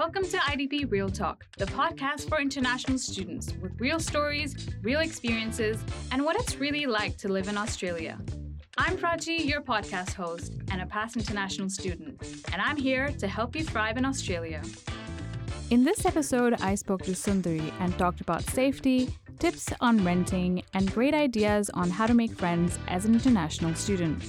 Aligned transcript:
Welcome 0.00 0.24
to 0.30 0.38
IDP 0.38 0.90
Real 0.90 1.10
Talk, 1.10 1.44
the 1.58 1.66
podcast 1.66 2.26
for 2.26 2.40
international 2.40 2.96
students 2.96 3.52
with 3.60 3.78
real 3.78 4.00
stories, 4.00 4.66
real 4.80 5.00
experiences, 5.00 5.78
and 6.10 6.24
what 6.24 6.36
it's 6.36 6.56
really 6.56 6.86
like 6.86 7.18
to 7.18 7.28
live 7.28 7.48
in 7.48 7.58
Australia. 7.58 8.18
I'm 8.78 8.96
Prachi, 8.96 9.44
your 9.44 9.60
podcast 9.60 10.14
host 10.14 10.54
and 10.70 10.80
a 10.80 10.86
past 10.86 11.18
international 11.18 11.68
student, 11.68 12.18
and 12.50 12.62
I'm 12.62 12.78
here 12.78 13.10
to 13.18 13.28
help 13.28 13.54
you 13.54 13.62
thrive 13.62 13.98
in 13.98 14.06
Australia. 14.06 14.62
In 15.68 15.84
this 15.84 16.06
episode, 16.06 16.54
I 16.62 16.76
spoke 16.76 17.02
to 17.02 17.10
Sundari 17.10 17.70
and 17.78 17.96
talked 17.98 18.22
about 18.22 18.42
safety, 18.44 19.14
tips 19.38 19.68
on 19.82 20.02
renting, 20.02 20.62
and 20.72 20.90
great 20.94 21.12
ideas 21.12 21.68
on 21.74 21.90
how 21.90 22.06
to 22.06 22.14
make 22.14 22.32
friends 22.32 22.78
as 22.88 23.04
an 23.04 23.12
international 23.12 23.74
student. 23.74 24.22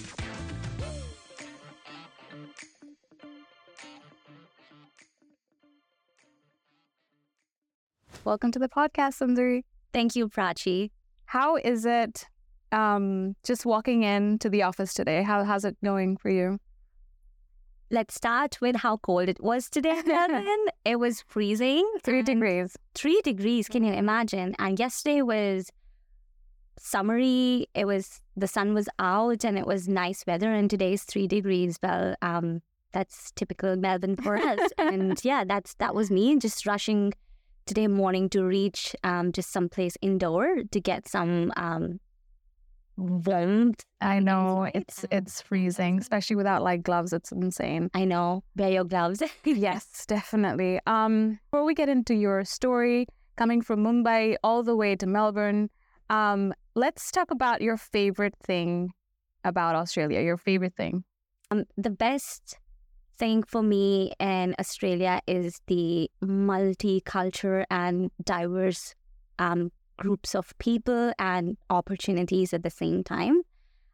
Welcome 8.23 8.51
to 8.51 8.59
the 8.59 8.69
podcast, 8.69 9.19
Sundari. 9.19 9.63
Thank 9.93 10.15
you, 10.15 10.29
Prachi. 10.29 10.91
How 11.25 11.55
is 11.55 11.85
it 11.85 12.27
um, 12.71 13.35
just 13.43 13.65
walking 13.65 14.03
into 14.03 14.47
the 14.47 14.61
office 14.61 14.93
today? 14.93 15.23
How, 15.23 15.43
how's 15.43 15.65
it 15.65 15.75
going 15.83 16.17
for 16.17 16.29
you? 16.29 16.59
Let's 17.89 18.13
start 18.13 18.59
with 18.61 18.75
how 18.75 18.97
cold 18.97 19.27
it 19.27 19.41
was 19.41 19.71
today, 19.71 20.03
Melbourne. 20.05 20.67
it 20.85 20.99
was 20.99 21.21
freezing. 21.27 21.83
Three 22.03 22.21
degrees. 22.21 22.77
Three 22.93 23.21
degrees, 23.23 23.67
can 23.67 23.83
you 23.83 23.91
imagine? 23.93 24.55
And 24.59 24.77
yesterday 24.77 25.23
was 25.23 25.71
summery. 26.77 27.65
It 27.73 27.85
was, 27.85 28.21
the 28.37 28.47
sun 28.47 28.75
was 28.75 28.87
out 28.99 29.43
and 29.43 29.57
it 29.57 29.65
was 29.65 29.87
nice 29.87 30.23
weather. 30.27 30.53
And 30.53 30.69
today's 30.69 31.03
three 31.05 31.27
degrees. 31.27 31.79
Well, 31.81 32.15
um, 32.21 32.61
that's 32.91 33.31
typical 33.31 33.75
Melbourne 33.77 34.15
for 34.15 34.37
us. 34.37 34.69
and 34.77 35.19
yeah, 35.25 35.43
that's, 35.43 35.73
that 35.79 35.95
was 35.95 36.11
me 36.11 36.37
just 36.37 36.67
rushing 36.67 37.13
today 37.65 37.87
morning 37.87 38.29
to 38.29 38.43
reach 38.43 38.95
um, 39.03 39.31
just 39.31 39.51
someplace 39.51 39.97
indoor 40.01 40.63
to 40.71 40.79
get 40.79 41.07
some 41.07 41.51
um, 41.57 41.99
warmth. 42.97 43.83
I 43.99 44.19
know 44.19 44.69
it's 44.73 45.05
it's 45.11 45.41
freezing, 45.41 45.99
especially 45.99 46.35
without 46.35 46.63
like 46.63 46.83
gloves. 46.83 47.13
It's 47.13 47.31
insane. 47.31 47.89
I 47.93 48.05
know. 48.05 48.43
Wear 48.55 48.71
your 48.71 48.83
gloves. 48.83 49.21
yes, 49.45 50.05
definitely. 50.05 50.79
Um, 50.87 51.39
before 51.51 51.65
we 51.65 51.73
get 51.73 51.89
into 51.89 52.13
your 52.13 52.43
story, 52.45 53.07
coming 53.37 53.61
from 53.61 53.83
Mumbai 53.83 54.35
all 54.43 54.63
the 54.63 54.75
way 54.75 54.95
to 54.95 55.07
Melbourne, 55.07 55.69
um, 56.09 56.53
let's 56.75 57.11
talk 57.11 57.31
about 57.31 57.61
your 57.61 57.77
favorite 57.77 58.35
thing 58.43 58.91
about 59.43 59.75
Australia. 59.75 60.21
Your 60.21 60.37
favorite 60.37 60.75
thing. 60.75 61.03
Um, 61.49 61.65
the 61.77 61.89
best 61.89 62.57
thing 63.21 63.43
for 63.43 63.61
me 63.61 64.11
in 64.19 64.55
Australia 64.59 65.21
is 65.27 65.61
the 65.67 66.09
multicultural 66.23 67.65
and 67.69 68.09
diverse 68.23 68.95
um, 69.37 69.71
groups 69.97 70.33
of 70.33 70.57
people 70.57 71.13
and 71.19 71.55
opportunities 71.69 72.51
at 72.51 72.63
the 72.63 72.71
same 72.71 73.03
time. 73.03 73.43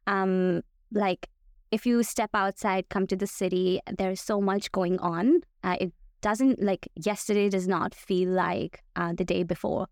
Um, 0.08 0.61
like 0.94 1.28
if 1.72 1.86
you 1.86 2.03
step 2.03 2.30
outside, 2.34 2.88
come 2.88 3.06
to 3.08 3.17
the 3.17 3.28
city, 3.28 3.81
there's 3.97 4.22
so 4.22 4.39
much 4.39 4.72
going 4.72 4.97
on. 5.00 5.41
Uh, 5.62 5.75
it 5.81 5.91
doesn't 6.22 6.64
like 6.64 6.88
yesterday 6.95 7.50
does 7.50 7.67
not 7.67 7.94
feel 7.94 8.30
like 8.30 8.81
uh, 8.95 9.12
the 9.12 9.25
day 9.25 9.44
before, 9.44 9.88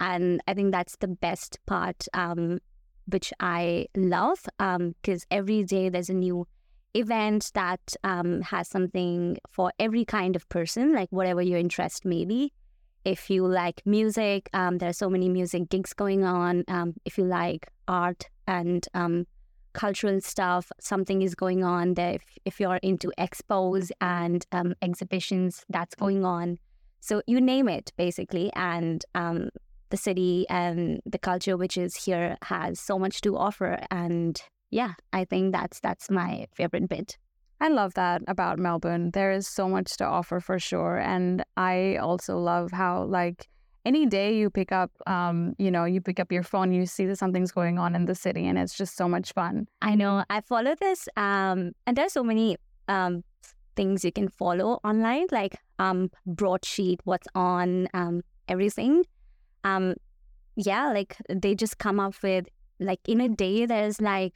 and 0.00 0.42
I 0.48 0.54
think 0.54 0.72
that's 0.72 0.96
the 0.96 1.06
best 1.06 1.60
part, 1.66 2.08
um, 2.14 2.58
which 3.06 3.32
I 3.38 3.86
love 3.96 4.40
because 4.58 5.22
um, 5.22 5.30
every 5.30 5.62
day 5.62 5.88
there's 5.88 6.10
a 6.10 6.14
new 6.14 6.48
event 6.94 7.50
that 7.54 7.96
um, 8.04 8.42
has 8.42 8.68
something 8.68 9.38
for 9.48 9.72
every 9.78 10.04
kind 10.04 10.36
of 10.36 10.48
person, 10.48 10.92
like 10.94 11.08
whatever 11.10 11.42
your 11.42 11.58
interest 11.58 12.04
may 12.04 12.24
be. 12.24 12.52
If 13.04 13.30
you 13.30 13.46
like 13.46 13.82
music, 13.84 14.48
um, 14.52 14.78
there 14.78 14.88
are 14.90 14.92
so 14.94 15.10
many 15.10 15.28
music 15.28 15.68
gigs 15.68 15.92
going 15.92 16.24
on. 16.24 16.64
Um, 16.68 16.94
if 17.04 17.18
you 17.18 17.24
like 17.24 17.66
art 17.88 18.28
and 18.46 18.86
um, 18.94 19.26
cultural 19.72 20.20
stuff, 20.20 20.70
something 20.80 21.22
is 21.22 21.34
going 21.34 21.64
on 21.64 21.94
there. 21.94 22.14
If, 22.14 22.22
if 22.44 22.60
you're 22.60 22.76
into 22.76 23.12
expos 23.18 23.90
and 24.00 24.46
um, 24.52 24.74
exhibitions, 24.82 25.64
that's 25.68 25.94
going 25.94 26.24
on. 26.24 26.58
So 27.00 27.22
you 27.26 27.40
name 27.40 27.68
it, 27.68 27.92
basically. 27.96 28.52
And 28.54 29.04
um, 29.16 29.48
the 29.90 29.96
city 29.96 30.46
and 30.48 31.00
the 31.04 31.18
culture 31.18 31.56
which 31.56 31.76
is 31.76 31.96
here 32.04 32.36
has 32.42 32.78
so 32.78 32.98
much 32.98 33.20
to 33.22 33.36
offer. 33.36 33.80
And 33.90 34.40
yeah, 34.72 34.94
I 35.12 35.24
think 35.26 35.52
that's 35.52 35.78
that's 35.80 36.10
my 36.10 36.46
favorite 36.54 36.88
bit. 36.88 37.18
I 37.60 37.68
love 37.68 37.94
that 37.94 38.22
about 38.26 38.58
Melbourne. 38.58 39.10
There 39.12 39.30
is 39.30 39.46
so 39.46 39.68
much 39.68 39.96
to 39.98 40.04
offer 40.04 40.40
for 40.40 40.58
sure, 40.58 40.98
and 40.98 41.44
I 41.56 41.96
also 41.96 42.38
love 42.38 42.72
how 42.72 43.04
like 43.04 43.48
any 43.84 44.06
day 44.06 44.34
you 44.36 44.48
pick 44.48 44.72
up, 44.72 44.90
um, 45.06 45.54
you 45.58 45.70
know, 45.70 45.84
you 45.84 46.00
pick 46.00 46.18
up 46.18 46.32
your 46.32 46.42
phone, 46.42 46.72
you 46.72 46.86
see 46.86 47.04
that 47.06 47.18
something's 47.18 47.52
going 47.52 47.78
on 47.78 47.94
in 47.94 48.06
the 48.06 48.14
city, 48.14 48.46
and 48.48 48.58
it's 48.58 48.74
just 48.74 48.96
so 48.96 49.08
much 49.08 49.32
fun. 49.32 49.68
I 49.82 49.94
know. 49.94 50.24
I 50.30 50.40
follow 50.40 50.74
this, 50.80 51.06
um, 51.16 51.72
and 51.86 51.96
there's 51.96 52.14
so 52.14 52.24
many 52.24 52.56
um, 52.88 53.22
things 53.76 54.04
you 54.04 54.12
can 54.12 54.28
follow 54.28 54.80
online, 54.84 55.26
like 55.30 55.56
um, 55.78 56.10
broadsheet, 56.26 57.00
what's 57.04 57.28
on, 57.34 57.88
um, 57.92 58.22
everything. 58.48 59.04
Um, 59.64 59.94
yeah, 60.56 60.92
like 60.92 61.16
they 61.28 61.54
just 61.54 61.76
come 61.78 62.00
up 62.00 62.14
with 62.22 62.46
like 62.80 63.00
in 63.06 63.20
a 63.20 63.28
day, 63.28 63.66
there's 63.66 64.00
like 64.00 64.32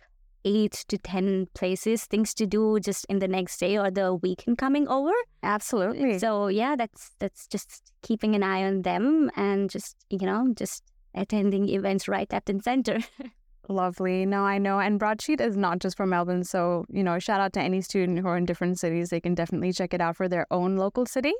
eight 0.46 0.84
to 0.88 0.96
10 0.96 1.48
places, 1.54 2.04
things 2.04 2.32
to 2.34 2.46
do 2.46 2.78
just 2.80 3.04
in 3.06 3.18
the 3.18 3.28
next 3.28 3.58
day 3.58 3.76
or 3.76 3.90
the 3.90 4.14
weekend 4.14 4.56
coming 4.56 4.86
over. 4.88 5.12
Absolutely. 5.42 6.18
So, 6.18 6.46
yeah, 6.46 6.76
that's 6.76 7.10
that's 7.18 7.46
just 7.48 7.92
keeping 8.02 8.34
an 8.34 8.42
eye 8.42 8.62
on 8.62 8.82
them 8.82 9.30
and 9.36 9.68
just, 9.68 9.96
you 10.08 10.24
know, 10.24 10.54
just 10.56 10.84
attending 11.14 11.68
events 11.68 12.08
right 12.08 12.32
at 12.32 12.46
the 12.46 12.58
center. 12.62 13.00
Lovely. 13.68 14.24
No, 14.24 14.44
I 14.44 14.58
know. 14.58 14.78
And 14.78 15.00
Broadsheet 15.00 15.40
is 15.40 15.56
not 15.56 15.80
just 15.80 15.96
for 15.96 16.06
Melbourne. 16.06 16.44
So, 16.44 16.84
you 16.88 17.02
know, 17.02 17.18
shout 17.18 17.40
out 17.40 17.52
to 17.54 17.60
any 17.60 17.80
student 17.80 18.20
who 18.20 18.28
are 18.28 18.36
in 18.36 18.44
different 18.44 18.78
cities. 18.78 19.10
They 19.10 19.20
can 19.20 19.34
definitely 19.34 19.72
check 19.72 19.92
it 19.92 20.00
out 20.00 20.16
for 20.16 20.28
their 20.28 20.46
own 20.52 20.76
local 20.76 21.04
city. 21.04 21.34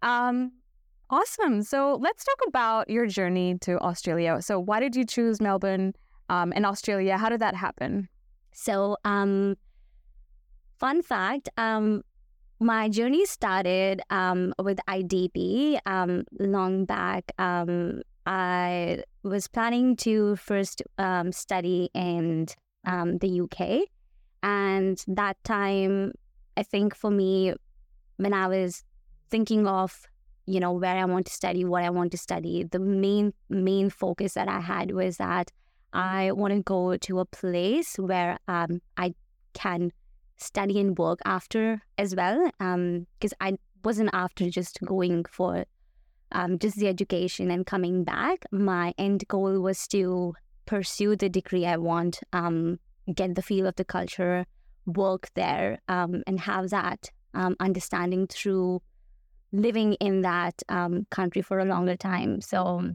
Um, 0.00 0.52
awesome. 1.10 1.62
So, 1.62 1.98
let's 2.00 2.24
talk 2.24 2.40
about 2.46 2.88
your 2.88 3.06
journey 3.06 3.58
to 3.60 3.78
Australia. 3.80 4.40
So, 4.40 4.58
why 4.58 4.80
did 4.80 4.96
you 4.96 5.04
choose 5.04 5.42
Melbourne 5.42 5.92
um, 6.30 6.54
and 6.56 6.64
Australia? 6.64 7.18
How 7.18 7.28
did 7.28 7.40
that 7.40 7.54
happen? 7.54 8.08
So, 8.52 8.96
um, 9.04 9.56
fun 10.78 11.02
fact, 11.02 11.48
um, 11.56 12.02
my 12.60 12.88
journey 12.88 13.24
started 13.24 14.00
um, 14.10 14.52
with 14.62 14.78
IDP 14.88 15.78
um, 15.86 16.24
long 16.38 16.84
back. 16.84 17.30
Um, 17.38 18.02
I 18.26 19.04
was 19.22 19.48
planning 19.48 19.96
to 19.96 20.36
first 20.36 20.82
um, 20.98 21.32
study 21.32 21.88
in 21.94 22.46
um, 22.84 23.18
the 23.18 23.40
UK. 23.42 23.88
And 24.42 25.02
that 25.08 25.42
time, 25.44 26.12
I 26.56 26.62
think 26.62 26.94
for 26.94 27.10
me, 27.10 27.54
when 28.16 28.32
I 28.32 28.48
was 28.48 28.84
thinking 29.30 29.66
of, 29.66 30.06
you 30.46 30.60
know, 30.60 30.72
where 30.72 30.96
I 30.96 31.04
want 31.04 31.26
to 31.26 31.32
study, 31.32 31.64
what 31.64 31.84
I 31.84 31.90
want 31.90 32.10
to 32.12 32.18
study, 32.18 32.64
the 32.64 32.78
main 32.78 33.34
main 33.48 33.90
focus 33.90 34.34
that 34.34 34.48
I 34.48 34.60
had 34.60 34.92
was 34.92 35.18
that 35.18 35.52
I 35.92 36.32
want 36.32 36.54
to 36.54 36.62
go 36.62 36.96
to 36.96 37.20
a 37.20 37.24
place 37.24 37.96
where 37.96 38.38
um, 38.48 38.80
I 38.96 39.14
can 39.54 39.92
study 40.36 40.78
and 40.80 40.96
work 40.96 41.20
after 41.24 41.82
as 41.96 42.14
well. 42.14 42.50
Because 42.58 43.32
um, 43.32 43.38
I 43.40 43.58
wasn't 43.84 44.10
after 44.12 44.50
just 44.50 44.78
going 44.84 45.24
for 45.24 45.64
um, 46.32 46.58
just 46.58 46.76
the 46.76 46.88
education 46.88 47.50
and 47.50 47.66
coming 47.66 48.04
back. 48.04 48.44
My 48.52 48.94
end 48.98 49.26
goal 49.28 49.60
was 49.60 49.86
to 49.88 50.34
pursue 50.66 51.16
the 51.16 51.28
degree 51.28 51.64
I 51.64 51.76
want, 51.76 52.20
um, 52.32 52.78
get 53.14 53.34
the 53.34 53.42
feel 53.42 53.66
of 53.66 53.76
the 53.76 53.84
culture, 53.84 54.44
work 54.86 55.30
there, 55.34 55.78
um, 55.88 56.22
and 56.26 56.38
have 56.40 56.70
that 56.70 57.10
um, 57.34 57.56
understanding 57.60 58.26
through 58.26 58.82
living 59.52 59.94
in 59.94 60.20
that 60.22 60.62
country 61.10 61.40
for 61.40 61.58
a 61.58 61.64
longer 61.64 61.96
time. 61.96 62.42
So 62.42 62.90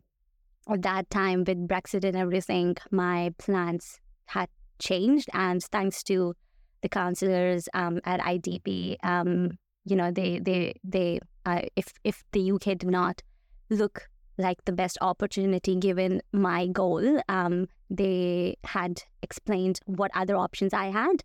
at 0.69 0.81
that 0.83 1.09
time 1.09 1.39
with 1.39 1.67
Brexit 1.67 2.03
and 2.03 2.15
everything, 2.15 2.77
my 2.91 3.33
plans 3.37 3.99
had 4.25 4.49
changed. 4.79 5.29
And 5.33 5.63
thanks 5.63 6.03
to 6.03 6.35
the 6.81 6.89
counselors 6.89 7.67
um, 7.73 7.99
at 8.05 8.19
IDP, 8.19 8.97
um, 9.03 9.57
you 9.85 9.95
know, 9.95 10.11
they 10.11 10.39
they 10.39 10.75
they 10.83 11.19
uh, 11.45 11.61
if 11.75 11.93
if 12.03 12.23
the 12.31 12.51
UK 12.51 12.77
did 12.77 12.87
not 12.87 13.21
look 13.69 14.07
like 14.37 14.63
the 14.65 14.71
best 14.71 14.97
opportunity 15.01 15.75
given 15.75 16.21
my 16.31 16.67
goal, 16.67 17.21
um, 17.29 17.67
they 17.89 18.55
had 18.63 19.03
explained 19.21 19.79
what 19.85 20.11
other 20.15 20.35
options 20.35 20.73
I 20.73 20.85
had. 20.87 21.23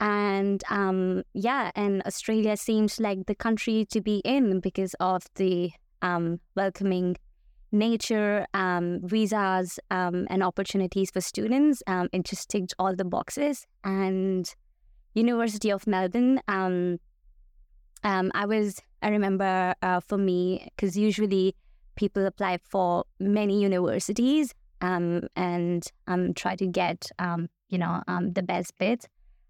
And 0.00 0.62
um, 0.68 1.22
yeah, 1.32 1.70
and 1.76 2.02
Australia 2.04 2.56
seems 2.56 2.98
like 2.98 3.26
the 3.26 3.36
country 3.36 3.86
to 3.90 4.00
be 4.00 4.20
in 4.24 4.58
because 4.58 4.94
of 4.98 5.22
the 5.36 5.70
um, 6.00 6.40
welcoming 6.56 7.16
nature, 7.72 8.46
um, 8.54 9.00
visas, 9.02 9.80
um, 9.90 10.26
and 10.30 10.42
opportunities 10.42 11.10
for 11.10 11.20
students. 11.20 11.82
Um, 11.86 12.08
it 12.12 12.24
just 12.24 12.48
ticked 12.48 12.74
all 12.78 12.94
the 12.94 13.04
boxes. 13.04 13.66
And 13.82 14.48
University 15.14 15.72
of 15.72 15.86
Melbourne, 15.86 16.40
um, 16.48 17.00
um, 18.04 18.30
I 18.34 18.46
was, 18.46 18.80
I 19.02 19.08
remember 19.08 19.74
uh, 19.82 20.00
for 20.00 20.18
me, 20.18 20.68
because 20.76 20.96
usually 20.96 21.54
people 21.96 22.26
apply 22.26 22.58
for 22.62 23.04
many 23.18 23.60
universities 23.60 24.54
um, 24.80 25.28
and 25.36 25.90
try 26.34 26.56
to 26.56 26.66
get, 26.66 27.10
you 27.68 27.78
know, 27.78 28.02
the 28.32 28.42
best 28.42 28.76
bit. 28.78 29.08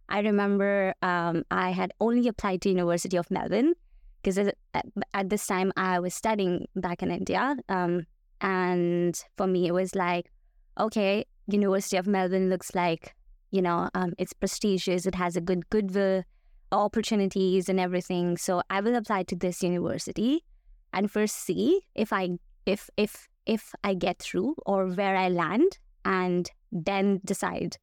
I 0.08 0.20
remember 0.20 0.94
I 1.02 1.70
had 1.70 1.92
only 2.00 2.28
applied 2.28 2.60
to 2.62 2.68
University 2.68 3.16
of 3.16 3.30
Melbourne 3.30 3.74
because 4.22 4.38
at, 4.38 5.30
this 5.30 5.46
time 5.46 5.72
I 5.76 5.98
was 5.98 6.14
studying 6.14 6.66
back 6.76 7.02
in 7.02 7.10
India. 7.10 7.56
Um, 7.68 8.06
and 8.40 9.20
for 9.36 9.46
me, 9.46 9.66
it 9.66 9.72
was 9.72 9.94
like, 9.94 10.30
okay, 10.78 11.24
University 11.46 11.96
of 11.96 12.06
Melbourne 12.06 12.48
looks 12.48 12.74
like, 12.74 13.14
you 13.50 13.62
know, 13.62 13.88
um, 13.94 14.14
it's 14.18 14.32
prestigious. 14.32 15.06
It 15.06 15.14
has 15.14 15.36
a 15.36 15.40
good 15.40 15.68
goodwill, 15.70 16.22
opportunities, 16.70 17.68
and 17.68 17.78
everything. 17.78 18.36
So 18.36 18.62
I 18.70 18.80
will 18.80 18.96
apply 18.96 19.24
to 19.24 19.36
this 19.36 19.62
university, 19.62 20.44
and 20.92 21.10
first 21.10 21.36
see 21.36 21.82
if 21.94 22.12
I 22.12 22.38
if 22.66 22.88
if 22.96 23.28
if 23.46 23.74
I 23.84 23.94
get 23.94 24.20
through 24.20 24.54
or 24.66 24.86
where 24.86 25.16
I 25.16 25.28
land, 25.28 25.78
and 26.04 26.50
then 26.70 27.20
decide, 27.24 27.76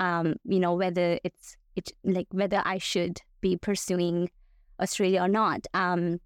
um, 0.00 0.34
you 0.44 0.58
know, 0.58 0.74
whether 0.74 1.18
it's 1.22 1.56
it's 1.76 1.92
like 2.04 2.26
whether 2.30 2.62
I 2.64 2.78
should 2.78 3.20
be 3.40 3.56
pursuing 3.56 4.28
Australia 4.82 5.22
or 5.22 5.28
not. 5.28 5.66
Um, 5.74 6.20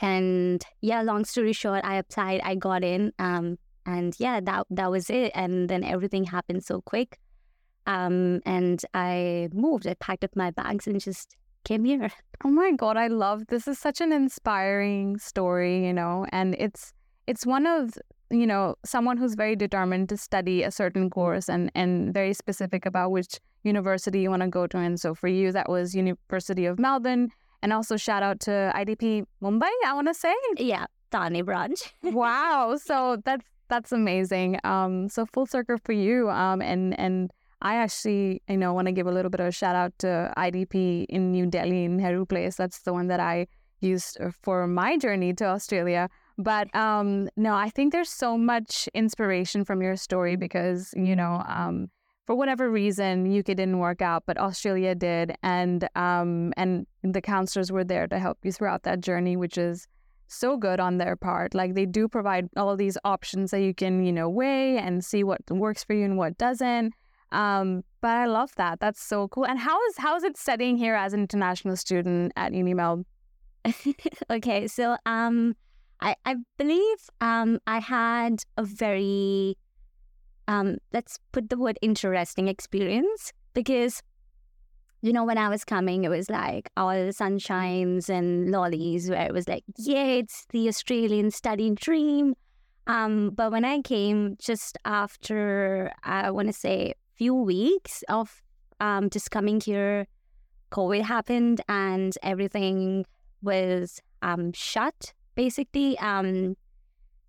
and 0.00 0.64
yeah, 0.80 1.02
long 1.02 1.24
story 1.24 1.52
short, 1.52 1.84
I 1.84 1.96
applied, 1.96 2.40
I 2.42 2.54
got 2.56 2.82
in, 2.82 3.12
um, 3.18 3.58
and 3.86 4.14
yeah, 4.18 4.40
that 4.40 4.66
that 4.70 4.90
was 4.90 5.10
it. 5.10 5.32
And 5.34 5.68
then 5.68 5.84
everything 5.84 6.24
happened 6.24 6.64
so 6.64 6.80
quick. 6.80 7.18
Um, 7.86 8.40
and 8.46 8.82
I 8.94 9.48
moved. 9.52 9.86
I 9.86 9.94
packed 9.94 10.24
up 10.24 10.36
my 10.36 10.50
bags 10.50 10.86
and 10.86 11.00
just 11.00 11.36
came 11.64 11.84
here. 11.84 12.10
Oh 12.44 12.48
my 12.50 12.72
god, 12.72 12.96
I 12.96 13.06
love 13.06 13.46
this. 13.46 13.68
Is 13.68 13.78
such 13.78 14.00
an 14.00 14.12
inspiring 14.12 15.16
story, 15.18 15.86
you 15.86 15.92
know, 15.92 16.26
and 16.32 16.56
it's 16.58 16.92
it's 17.28 17.46
one 17.46 17.66
of 17.68 17.96
you 18.30 18.48
know 18.48 18.74
someone 18.84 19.16
who's 19.16 19.36
very 19.36 19.54
determined 19.54 20.08
to 20.08 20.16
study 20.16 20.64
a 20.64 20.72
certain 20.72 21.08
course 21.08 21.48
and 21.48 21.70
and 21.76 22.12
very 22.12 22.34
specific 22.34 22.84
about 22.84 23.12
which 23.12 23.38
university 23.62 24.22
you 24.22 24.30
want 24.30 24.42
to 24.42 24.48
go 24.48 24.66
to. 24.66 24.76
And 24.76 24.98
so 24.98 25.14
for 25.14 25.28
you, 25.28 25.52
that 25.52 25.68
was 25.68 25.94
University 25.94 26.66
of 26.66 26.80
Melbourne. 26.80 27.30
And 27.62 27.72
also 27.72 27.96
shout 27.96 28.22
out 28.22 28.40
to 28.40 28.72
IDP 28.74 29.24
Mumbai, 29.42 29.70
I 29.86 29.92
want 29.94 30.08
to 30.08 30.14
say. 30.14 30.34
Yeah, 30.58 30.86
Thane 31.10 31.44
branch. 31.44 31.80
wow. 32.02 32.76
So 32.84 33.18
that's 33.24 33.46
that's 33.68 33.92
amazing. 33.92 34.58
Um, 34.64 35.08
so 35.08 35.24
full 35.24 35.46
circle 35.46 35.78
for 35.82 35.92
you. 35.92 36.28
Um, 36.28 36.60
and 36.60 36.98
and 36.98 37.30
I 37.62 37.76
actually, 37.76 38.42
you 38.48 38.56
know, 38.56 38.72
want 38.72 38.86
to 38.86 38.92
give 38.92 39.06
a 39.06 39.12
little 39.12 39.30
bit 39.30 39.40
of 39.40 39.46
a 39.46 39.52
shout 39.52 39.76
out 39.76 39.92
to 40.00 40.32
IDP 40.36 41.06
in 41.08 41.30
New 41.30 41.46
Delhi 41.46 41.84
in 41.84 41.96
Nehru 41.96 42.26
Place. 42.26 42.56
That's 42.56 42.80
the 42.80 42.92
one 42.92 43.06
that 43.06 43.20
I 43.20 43.46
used 43.80 44.18
for 44.42 44.66
my 44.66 44.98
journey 44.98 45.32
to 45.34 45.44
Australia. 45.44 46.08
But 46.38 46.74
um, 46.74 47.28
no, 47.36 47.54
I 47.54 47.70
think 47.70 47.92
there's 47.92 48.10
so 48.10 48.36
much 48.36 48.88
inspiration 48.94 49.64
from 49.64 49.80
your 49.80 49.96
story 49.96 50.36
because 50.36 50.92
you 50.96 51.14
know 51.14 51.42
um, 51.46 51.88
for 52.26 52.34
whatever 52.36 52.70
reason, 52.70 53.26
UK 53.38 53.46
didn't 53.46 53.78
work 53.78 54.00
out, 54.00 54.24
but 54.26 54.38
Australia 54.38 54.94
did, 54.94 55.34
and 55.42 55.88
um, 55.96 56.52
and 56.56 56.86
the 57.02 57.20
counselors 57.20 57.72
were 57.72 57.84
there 57.84 58.06
to 58.06 58.18
help 58.18 58.38
you 58.42 58.52
throughout 58.52 58.84
that 58.84 59.00
journey, 59.00 59.36
which 59.36 59.58
is 59.58 59.88
so 60.28 60.56
good 60.56 60.80
on 60.80 60.98
their 60.98 61.16
part. 61.16 61.54
Like 61.54 61.74
they 61.74 61.86
do 61.86 62.08
provide 62.08 62.48
all 62.56 62.76
these 62.76 62.96
options 63.04 63.50
that 63.50 63.60
you 63.60 63.74
can, 63.74 64.04
you 64.04 64.12
know, 64.12 64.28
weigh 64.28 64.78
and 64.78 65.04
see 65.04 65.24
what 65.24 65.40
works 65.50 65.84
for 65.84 65.94
you 65.94 66.04
and 66.04 66.16
what 66.16 66.38
doesn't. 66.38 66.94
Um, 67.32 67.82
but 68.00 68.16
I 68.16 68.26
love 68.26 68.50
that. 68.56 68.80
That's 68.80 69.02
so 69.02 69.28
cool. 69.28 69.44
And 69.44 69.58
how 69.58 69.78
is 69.88 69.96
how 69.98 70.16
is 70.16 70.22
it 70.22 70.36
studying 70.36 70.76
here 70.76 70.94
as 70.94 71.12
an 71.12 71.20
international 71.20 71.76
student 71.76 72.32
at 72.36 72.52
UniMelb? 72.52 73.04
okay, 74.30 74.68
so 74.68 74.96
um, 75.06 75.54
I 76.00 76.14
I 76.24 76.36
believe 76.56 76.98
um 77.20 77.58
I 77.66 77.80
had 77.80 78.42
a 78.56 78.64
very 78.64 79.56
um, 80.48 80.78
let's 80.92 81.18
put 81.32 81.50
the 81.50 81.58
word 81.58 81.78
interesting 81.82 82.48
experience 82.48 83.32
because 83.54 84.02
you 85.00 85.12
know 85.12 85.24
when 85.24 85.38
i 85.38 85.48
was 85.48 85.64
coming 85.64 86.04
it 86.04 86.08
was 86.08 86.30
like 86.30 86.70
all 86.76 86.90
the 86.90 87.12
sunshines 87.12 88.08
and 88.08 88.50
lollies 88.50 89.10
where 89.10 89.26
it 89.26 89.32
was 89.32 89.48
like 89.48 89.64
yeah 89.76 90.04
it's 90.04 90.46
the 90.50 90.68
australian 90.68 91.30
study 91.30 91.70
dream. 91.70 92.34
Um, 92.86 93.30
but 93.30 93.52
when 93.52 93.64
i 93.64 93.80
came 93.80 94.36
just 94.40 94.76
after 94.84 95.92
i 96.02 96.30
want 96.30 96.48
to 96.48 96.52
say 96.52 96.90
a 96.90 97.16
few 97.16 97.34
weeks 97.34 98.02
of 98.08 98.42
um, 98.80 99.10
just 99.10 99.30
coming 99.30 99.60
here 99.60 100.06
covid 100.70 101.02
happened 101.02 101.60
and 101.68 102.16
everything 102.22 103.04
was 103.42 104.00
um, 104.22 104.52
shut 104.52 105.12
basically. 105.34 105.98
Um, 105.98 106.56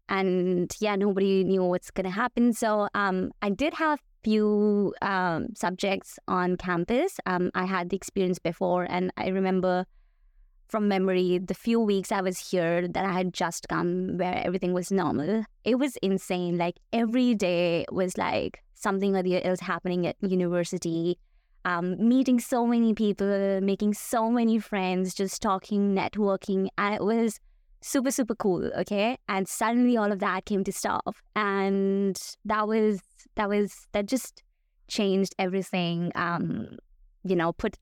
and 0.10 0.74
yeah, 0.80 0.96
nobody 0.96 1.44
knew 1.44 1.64
what's 1.64 1.92
going 1.92 2.06
to 2.06 2.12
happen. 2.12 2.54
So 2.54 2.88
um, 2.94 3.32
I 3.42 3.50
did 3.50 3.74
have 3.76 4.00
few 4.24 4.94
um, 5.02 5.48
subjects 5.56 6.18
on 6.28 6.58
campus. 6.58 7.20
Um, 7.26 7.52
I 7.56 7.66
had 7.66 7.90
the 7.90 7.96
experience 7.96 8.40
before, 8.40 8.86
and 8.90 9.12
I 9.18 9.28
remember 9.28 9.86
from 10.68 10.88
memory 10.88 11.38
the 11.38 11.54
few 11.54 11.80
weeks 11.80 12.12
I 12.12 12.22
was 12.22 12.40
here 12.40 12.88
that 12.88 13.06
I 13.06 13.12
had 13.12 13.34
just 13.34 13.68
come 13.68 14.18
where 14.18 14.42
everything 14.44 14.74
was 14.74 14.92
normal. 14.92 15.46
It 15.64 15.76
was 15.76 15.98
insane. 15.98 16.58
Like 16.58 16.78
every 16.92 17.36
day 17.36 17.86
was 17.92 18.18
like 18.18 18.64
something 18.74 19.16
or 19.16 19.24
the 19.24 19.46
else 19.46 19.60
happening 19.60 20.08
at 20.08 20.16
university. 20.22 21.20
Um, 21.66 21.96
meeting 22.10 22.40
so 22.40 22.66
many 22.66 22.94
people, 22.94 23.62
making 23.62 23.94
so 23.94 24.30
many 24.30 24.60
friends, 24.60 25.14
just 25.14 25.42
talking, 25.42 25.96
networking, 25.96 26.68
and 26.78 26.96
it 26.96 27.04
was 27.04 27.40
super 27.84 28.12
super 28.12 28.36
cool 28.36 28.72
okay? 28.78 29.18
And 29.28 29.48
suddenly 29.48 29.98
all 29.98 30.12
of 30.12 30.20
that 30.20 30.46
came 30.46 30.64
to 30.64 30.72
stop 30.72 31.16
and 31.36 32.20
that 32.46 32.68
was 32.68 33.02
that 33.36 33.50
was 33.50 33.88
that 33.92 34.06
just 34.06 34.44
changed 34.88 35.34
everything 35.40 36.12
um 36.16 36.78
you 37.24 37.36
know 37.36 37.54
put 37.54 37.78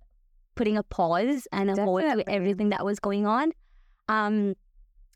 putting 0.55 0.77
a 0.77 0.83
pause 0.83 1.47
and 1.51 1.69
a 1.69 1.83
hold 1.83 2.01
to 2.01 2.29
everything 2.29 2.69
that 2.69 2.85
was 2.85 2.99
going 2.99 3.25
on. 3.25 3.51
Um 4.07 4.55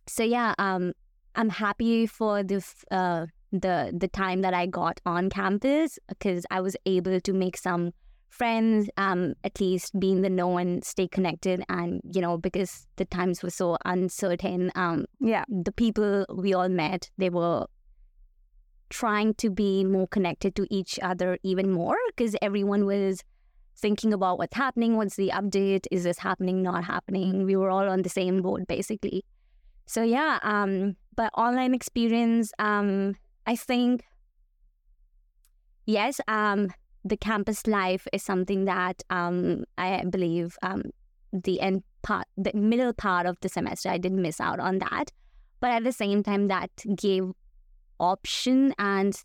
so 0.07 0.23
yeah 0.23 0.53
um 0.57 0.93
i'm 1.35 1.49
happy 1.49 2.05
for 2.05 2.43
the 2.43 2.63
uh 2.91 3.25
the 3.51 3.93
the 3.97 4.07
time 4.07 4.41
that 4.41 4.53
i 4.53 4.65
got 4.65 4.99
on 5.05 5.29
campus 5.29 5.97
because 6.09 6.45
i 6.51 6.61
was 6.61 6.75
able 6.85 7.19
to 7.19 7.33
make 7.33 7.57
some 7.57 7.91
friends, 8.37 8.89
um, 8.97 9.33
at 9.43 9.59
least 9.61 9.97
being 9.99 10.21
the 10.21 10.29
known, 10.29 10.81
stay 10.81 11.07
connected. 11.07 11.63
And, 11.69 12.01
you 12.03 12.21
know, 12.21 12.37
because 12.37 12.85
the 12.97 13.05
times 13.05 13.41
were 13.41 13.49
so 13.49 13.77
uncertain, 13.85 14.71
um, 14.75 15.05
yeah, 15.19 15.45
the 15.47 15.71
people 15.71 16.25
we 16.33 16.53
all 16.53 16.69
met, 16.69 17.09
they 17.17 17.29
were 17.29 17.65
trying 18.89 19.33
to 19.35 19.49
be 19.49 19.83
more 19.83 20.07
connected 20.07 20.55
to 20.55 20.67
each 20.69 20.99
other 21.01 21.37
even 21.43 21.71
more 21.71 21.97
because 22.07 22.35
everyone 22.41 22.85
was 22.85 23.23
thinking 23.77 24.13
about 24.13 24.37
what's 24.37 24.55
happening, 24.55 24.95
what's 24.97 25.15
the 25.15 25.31
update, 25.33 25.85
is 25.91 26.03
this 26.03 26.19
happening, 26.19 26.61
not 26.61 26.83
happening. 26.83 27.45
We 27.45 27.55
were 27.55 27.69
all 27.69 27.89
on 27.89 28.01
the 28.01 28.09
same 28.09 28.41
boat 28.41 28.67
basically. 28.67 29.23
So 29.85 30.03
yeah, 30.03 30.39
um, 30.43 30.95
but 31.15 31.31
online 31.37 31.73
experience, 31.73 32.51
um, 32.59 33.15
I 33.45 33.55
think 33.55 34.03
yes, 35.85 36.19
um, 36.27 36.69
the 37.05 37.15
campus 37.15 37.67
life 37.67 38.07
is 38.11 38.23
something 38.23 38.65
that 38.65 39.03
um, 39.11 39.63
I 39.77 40.03
believe 40.09 40.57
um, 40.63 40.81
the 41.31 41.61
end 41.61 41.83
part, 42.01 42.25
the 42.35 42.51
middle 42.53 42.93
part 42.93 43.27
of 43.27 43.37
the 43.41 43.47
semester, 43.47 43.89
I 43.89 43.99
didn't 43.99 44.21
miss 44.21 44.41
out 44.41 44.59
on 44.59 44.79
that. 44.79 45.11
But 45.59 45.71
at 45.71 45.83
the 45.83 45.91
same 45.91 46.23
time, 46.23 46.47
that 46.47 46.71
gave 46.97 47.31
option 47.99 48.73
and 48.79 49.15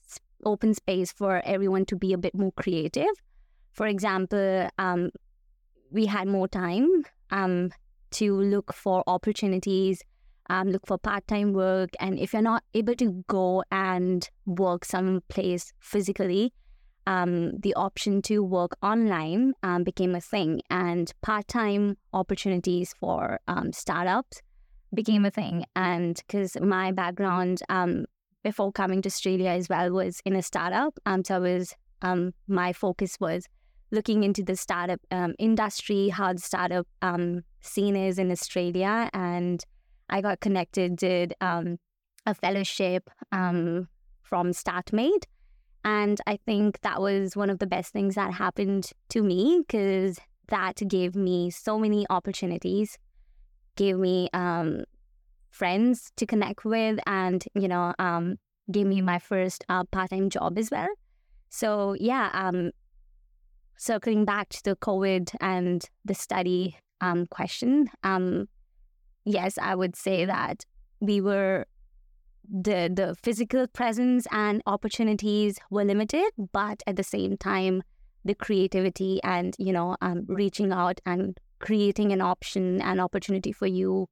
open 0.45 0.75
space 0.75 1.11
for 1.11 1.43
everyone 1.45 1.87
to 1.87 1.97
be 1.97 2.13
a 2.13 2.19
bit 2.19 2.35
more 2.35 2.53
creative. 2.53 3.11
For 3.73 3.87
example, 3.87 4.69
um, 4.79 5.11
we 5.91 6.07
had 6.07 6.29
more 6.29 6.49
time 6.49 7.05
um, 7.31 7.71
to 8.13 8.39
look 8.39 8.75
for 8.75 9.03
opportunities, 9.07 10.03
um, 10.51 10.69
look 10.69 10.87
for 10.87 10.99
part 10.99 11.27
time 11.27 11.55
work. 11.55 11.91
And 11.99 12.19
if 12.19 12.35
you're 12.35 12.43
not 12.43 12.63
able 12.75 12.95
to 12.97 13.25
go 13.27 13.65
and 13.73 14.29
work 14.45 14.85
someplace 14.85 15.73
physically, 15.81 16.53
um, 17.07 17.59
the 17.59 17.75
option 17.75 18.23
to 18.23 18.43
work 18.43 18.77
online 18.83 19.55
um, 19.63 19.85
became 19.85 20.15
a 20.15 20.21
thing, 20.21 20.61
and 20.71 21.13
part 21.23 21.49
time 21.49 21.97
opportunities 22.13 22.95
for 22.99 23.41
um, 23.49 23.73
startups 23.73 24.43
became 24.95 25.25
a 25.25 25.31
thing. 25.31 25.65
And 25.75 26.21
because 26.27 26.57
my 26.61 26.93
background 26.93 27.63
um, 27.69 28.07
before 28.43 28.73
coming 28.73 29.03
to 29.03 29.09
Australia 29.09 29.51
as 29.51 29.69
well 29.69 29.91
was 29.91 30.21
in 30.25 30.37
a 30.37 30.43
startup, 30.43 30.99
um, 31.07 31.25
so 31.25 31.37
I 31.37 31.39
was 31.39 31.75
um, 32.03 32.33
my 32.49 32.73
focus 32.73 33.17
was 33.21 33.47
looking 33.91 34.23
into 34.23 34.43
the 34.43 34.57
startup 34.57 35.01
industry, 35.39 36.09
how 36.09 36.33
the 36.33 36.41
startup 36.41 36.87
scene 37.61 37.97
is 37.97 38.19
in 38.19 38.31
Australia, 38.31 39.11
and 39.13 39.65
I 40.09 40.21
got 40.21 40.41
connected, 40.41 40.97
did 40.97 41.35
a 41.41 42.35
fellowship 42.35 43.11
from 43.31 44.53
StartMate 44.53 45.25
and 45.85 46.21
I 46.27 46.39
think 46.47 46.81
that 46.81 47.01
was 47.01 47.37
one 47.37 47.51
of 47.51 47.59
the 47.59 47.67
best 47.67 47.93
things 47.93 48.15
that 48.15 48.33
happened 48.33 48.91
to 49.11 49.23
me 49.23 49.63
because 49.67 50.19
that 50.49 50.77
gave 50.89 51.15
me 51.15 51.51
so 51.51 51.79
many 51.79 52.07
opportunities 52.11 52.99
gave 53.77 53.97
me 53.97 54.29
um, 54.35 54.85
friends 55.51 56.13
to 56.17 56.27
connect 56.27 56.65
with, 56.65 56.99
and 57.07 57.45
you 57.55 57.69
know, 57.69 57.95
um, 57.99 58.37
gave 58.71 58.87
me 58.87 59.01
my 59.01 59.19
first 59.19 59.65
uh, 59.69 59.85
part-time 59.85 60.29
job 60.31 60.59
as 60.59 60.71
well. 60.71 60.89
So 61.49 61.97
yeah, 61.99 62.31
um, 62.33 62.71
circling 63.77 64.25
back 64.25 64.51
to 64.51 64.63
the 64.63 64.77
COVID 64.77 65.35
and 65.41 65.85
the 66.05 66.15
study 66.15 66.77
um, 67.01 67.27
question, 67.27 67.89
um, 68.05 68.49
yes, 69.25 69.59
I 69.59 69.75
would 69.75 69.97
say 69.97 70.25
that 70.27 70.67
we 71.01 71.21
were 71.21 71.67
the 72.49 72.91
the 72.95 73.15
physical 73.23 73.67
presence 73.67 74.27
and 74.31 74.63
opportunities 74.67 75.59
were 75.71 75.85
limited, 75.85 76.31
but 76.53 76.83
at 76.87 76.97
the 76.97 77.03
same 77.05 77.37
time, 77.37 77.83
the 78.25 78.35
creativity 78.35 79.21
and 79.23 79.55
you 79.59 79.73
know 79.73 79.97
um, 80.01 80.25
reaching 80.29 80.73
out 80.73 81.01
and 81.07 81.39
creating 81.59 82.13
an 82.13 82.21
option 82.21 82.81
and 82.83 83.01
opportunity 83.01 83.53
for 83.53 83.67
you 83.67 84.07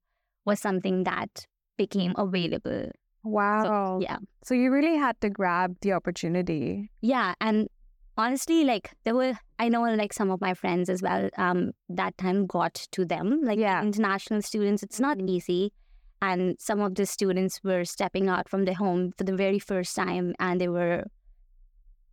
was 0.45 0.61
something 0.61 1.05
that 1.05 1.47
became 1.77 2.13
available. 2.17 2.91
Wow. 3.25 3.65
So, 3.65 4.01
yeah. 4.03 4.19
So 4.45 4.55
you 4.55 4.71
really 4.71 4.97
had 4.97 5.21
to 5.21 5.31
grab 5.31 5.77
the 5.81 5.93
opportunity. 5.93 6.91
Yeah, 7.01 7.35
and 7.41 7.69
honestly, 8.17 8.65
like 8.65 8.93
there 9.05 9.15
were, 9.15 9.35
I 9.59 9.69
know 9.69 9.83
like 9.83 10.13
some 10.13 10.31
of 10.31 10.41
my 10.41 10.55
friends 10.55 10.89
as 10.89 11.03
well. 11.03 11.29
Um, 11.37 11.73
that 11.89 12.17
time 12.19 12.47
got 12.47 12.75
to 12.93 13.05
them, 13.05 13.41
like 13.43 13.59
Yeah. 13.59 13.83
international 13.83 14.43
students. 14.43 14.83
It's 14.83 15.01
not 15.01 15.19
easy, 15.21 15.73
and 16.21 16.57
some 16.59 16.81
of 16.81 16.95
the 16.95 17.07
students 17.07 17.61
were 17.63 17.85
stepping 17.85 18.29
out 18.29 18.49
from 18.49 18.65
their 18.65 18.75
home 18.75 19.13
for 19.17 19.25
the 19.25 19.37
very 19.37 19.59
first 19.59 19.95
time, 19.97 20.35
and 20.39 20.61
they 20.61 20.69
were 20.69 21.05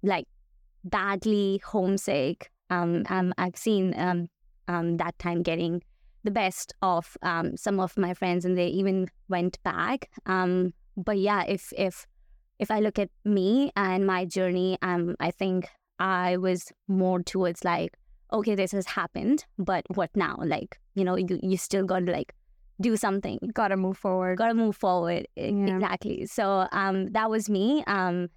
like 0.04 0.28
badly 0.84 1.62
homesick. 1.66 2.52
Um, 2.70 3.06
um 3.10 3.34
I've 3.38 3.58
seen 3.58 3.94
um, 3.98 4.28
um 4.68 4.98
that 4.98 5.18
time 5.20 5.44
getting 5.44 5.82
the 6.24 6.32
best 6.32 6.74
of 6.82 7.18
um 7.22 7.58
some 7.58 7.80
of 7.80 7.98
my 7.98 8.14
friends, 8.14 8.46
and 8.46 8.58
they 8.58 8.68
even 8.68 9.08
went 9.30 9.62
back. 9.64 10.10
Um, 10.26 10.74
but 10.98 11.18
yeah, 11.18 11.44
if 11.44 11.74
if 11.78 12.06
if 12.60 12.72
I 12.72 12.80
look 12.80 13.00
at 13.00 13.10
me 13.24 13.72
and 13.76 14.06
my 14.08 14.26
journey, 14.26 14.78
um, 14.82 15.16
I 15.20 15.32
think 15.32 15.68
I 16.00 16.38
was 16.38 16.72
more 16.88 17.22
towards 17.22 17.64
like, 17.64 17.98
okay, 18.32 18.56
this 18.56 18.72
has 18.72 18.86
happened, 18.86 19.46
but 19.58 19.86
what 19.94 20.10
now? 20.16 20.38
Like, 20.44 20.80
you 20.94 21.04
know, 21.04 21.16
you 21.16 21.40
you 21.42 21.58
still 21.58 21.86
got 21.86 22.04
like 22.04 22.34
do 22.82 22.98
something. 22.98 23.40
Got 23.54 23.70
to 23.70 23.78
move 23.78 23.98
forward. 23.98 24.38
Got 24.38 24.50
to 24.50 24.54
move 24.54 24.76
forward. 24.76 25.28
Yeah. 25.36 25.76
Exactly. 25.76 26.26
So 26.26 26.68
um, 26.72 27.08
that 27.14 27.30
was 27.30 27.50
me. 27.50 27.84
Um, 27.88 28.30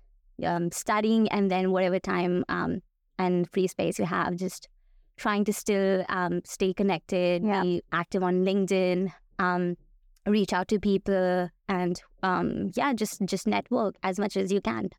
um, 0.45 0.71
studying 0.71 1.29
and 1.31 1.51
then 1.51 1.73
whatever 1.73 1.99
time 1.99 2.45
um 2.49 2.81
and 3.19 3.51
free 3.51 3.67
space 3.67 3.99
you 3.99 4.05
have, 4.05 4.37
just 4.37 4.69
trying 5.17 5.45
to 5.45 5.53
still 5.53 6.05
um 6.09 6.41
stay 6.45 6.73
connected, 6.73 7.43
Yeah. 7.43 7.63
be 7.63 7.83
active 7.91 8.23
on 8.23 8.45
LinkedIn, 8.45 9.13
um, 9.41 9.77
reach 10.27 10.53
out 10.53 10.69
to 10.69 10.79
people, 10.79 11.51
and 11.69 12.01
um, 12.23 12.71
yeah, 12.77 12.93
just 12.93 13.21
just 13.25 13.47
network 13.49 13.97
as 14.05 14.19
much 14.21 14.37
as 14.37 14.53
you 14.53 14.61
can. 14.61 14.91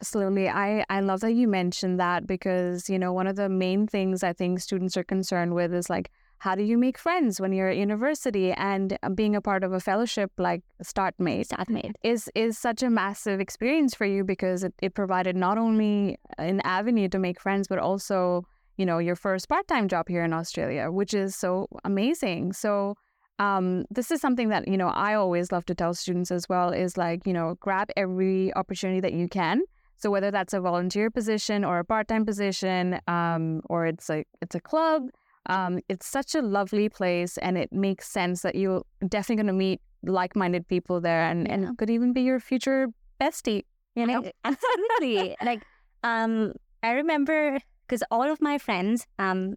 Absolutely. 0.00 0.48
I, 0.48 0.84
I 0.90 1.00
love 1.00 1.20
that 1.20 1.32
you 1.32 1.48
mentioned 1.48 1.98
that 2.00 2.26
because, 2.26 2.88
you 2.90 2.98
know, 2.98 3.12
one 3.12 3.26
of 3.26 3.36
the 3.36 3.48
main 3.48 3.86
things 3.86 4.22
I 4.22 4.32
think 4.34 4.60
students 4.60 4.96
are 4.96 5.04
concerned 5.04 5.54
with 5.54 5.72
is 5.72 5.88
like, 5.88 6.10
how 6.38 6.54
do 6.54 6.62
you 6.62 6.76
make 6.76 6.98
friends 6.98 7.40
when 7.40 7.52
you're 7.52 7.68
at 7.68 7.76
university? 7.76 8.52
And 8.52 8.98
uh, 9.02 9.08
being 9.10 9.34
a 9.34 9.40
part 9.40 9.64
of 9.64 9.72
a 9.72 9.80
fellowship 9.80 10.30
like 10.38 10.62
StartMate 10.82 11.46
Start 11.46 11.68
made. 11.68 11.96
is 12.02 12.30
is 12.34 12.58
such 12.58 12.82
a 12.82 12.90
massive 12.90 13.40
experience 13.40 13.94
for 13.94 14.04
you 14.04 14.24
because 14.24 14.62
it, 14.62 14.74
it 14.82 14.94
provided 14.94 15.34
not 15.36 15.58
only 15.58 16.18
an 16.38 16.60
avenue 16.64 17.08
to 17.08 17.18
make 17.18 17.40
friends, 17.40 17.68
but 17.68 17.78
also, 17.78 18.46
you 18.76 18.84
know, 18.84 18.98
your 18.98 19.16
first 19.16 19.48
part-time 19.48 19.88
job 19.88 20.08
here 20.08 20.24
in 20.24 20.32
Australia, 20.32 20.90
which 20.90 21.14
is 21.14 21.34
so 21.34 21.68
amazing. 21.84 22.52
So 22.52 22.96
um, 23.38 23.84
this 23.90 24.10
is 24.10 24.20
something 24.20 24.48
that, 24.50 24.68
you 24.68 24.76
know, 24.76 24.88
I 24.88 25.14
always 25.14 25.52
love 25.52 25.64
to 25.66 25.74
tell 25.74 25.94
students 25.94 26.30
as 26.30 26.48
well 26.48 26.70
is 26.70 26.96
like, 26.96 27.26
you 27.26 27.32
know, 27.32 27.56
grab 27.60 27.90
every 27.96 28.54
opportunity 28.54 29.00
that 29.00 29.12
you 29.12 29.28
can. 29.28 29.62
So 29.98 30.10
whether 30.10 30.30
that's 30.30 30.52
a 30.52 30.60
volunteer 30.60 31.10
position 31.10 31.64
or 31.64 31.78
a 31.78 31.84
part-time 31.84 32.26
position, 32.26 33.00
um, 33.08 33.62
or 33.70 33.86
it's 33.86 34.10
a 34.10 34.24
it's 34.42 34.54
a 34.54 34.60
club, 34.60 35.08
um, 35.48 35.80
it's 35.88 36.06
such 36.06 36.34
a 36.34 36.42
lovely 36.42 36.88
place, 36.88 37.38
and 37.38 37.56
it 37.58 37.72
makes 37.72 38.08
sense 38.08 38.42
that 38.42 38.54
you're 38.54 38.82
definitely 39.08 39.36
going 39.36 39.46
to 39.48 39.52
meet 39.52 39.80
like-minded 40.02 40.68
people 40.68 41.00
there, 41.00 41.22
and, 41.22 41.46
Yeah. 41.46 41.54
and 41.54 41.78
could 41.78 41.90
even 41.90 42.12
be 42.12 42.22
your 42.22 42.40
future 42.40 42.88
bestie. 43.20 43.64
You 43.94 44.06
know, 44.06 44.30
absolutely. 44.44 45.36
like, 45.42 45.62
um, 46.04 46.52
I 46.82 46.90
remember 46.92 47.58
because 47.86 48.02
all 48.10 48.30
of 48.30 48.42
my 48.42 48.58
friends, 48.58 49.06
um, 49.18 49.54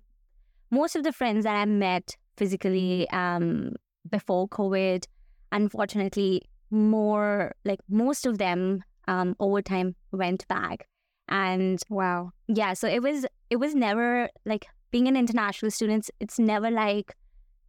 most 0.72 0.96
of 0.96 1.04
the 1.04 1.12
friends 1.12 1.44
that 1.44 1.56
I 1.56 1.66
met 1.66 2.16
physically, 2.38 3.10
um, 3.10 3.74
before 4.10 4.48
COVID, 4.48 5.06
unfortunately, 5.52 6.44
more 6.72 7.54
like 7.66 7.80
most 7.90 8.26
of 8.26 8.38
them, 8.38 8.82
um, 9.08 9.36
over 9.40 9.62
time 9.62 9.96
went 10.12 10.48
back, 10.48 10.88
and 11.28 11.82
wow, 11.90 12.32
yeah, 12.48 12.74
so 12.74 12.88
it 12.88 13.02
was 13.02 13.26
it 13.50 13.58
was 13.58 13.76
never 13.76 14.30
like 14.46 14.68
being 14.92 15.08
an 15.08 15.16
international 15.16 15.72
student. 15.72 16.10
It's 16.20 16.40
never 16.40 16.70
like 16.72 17.16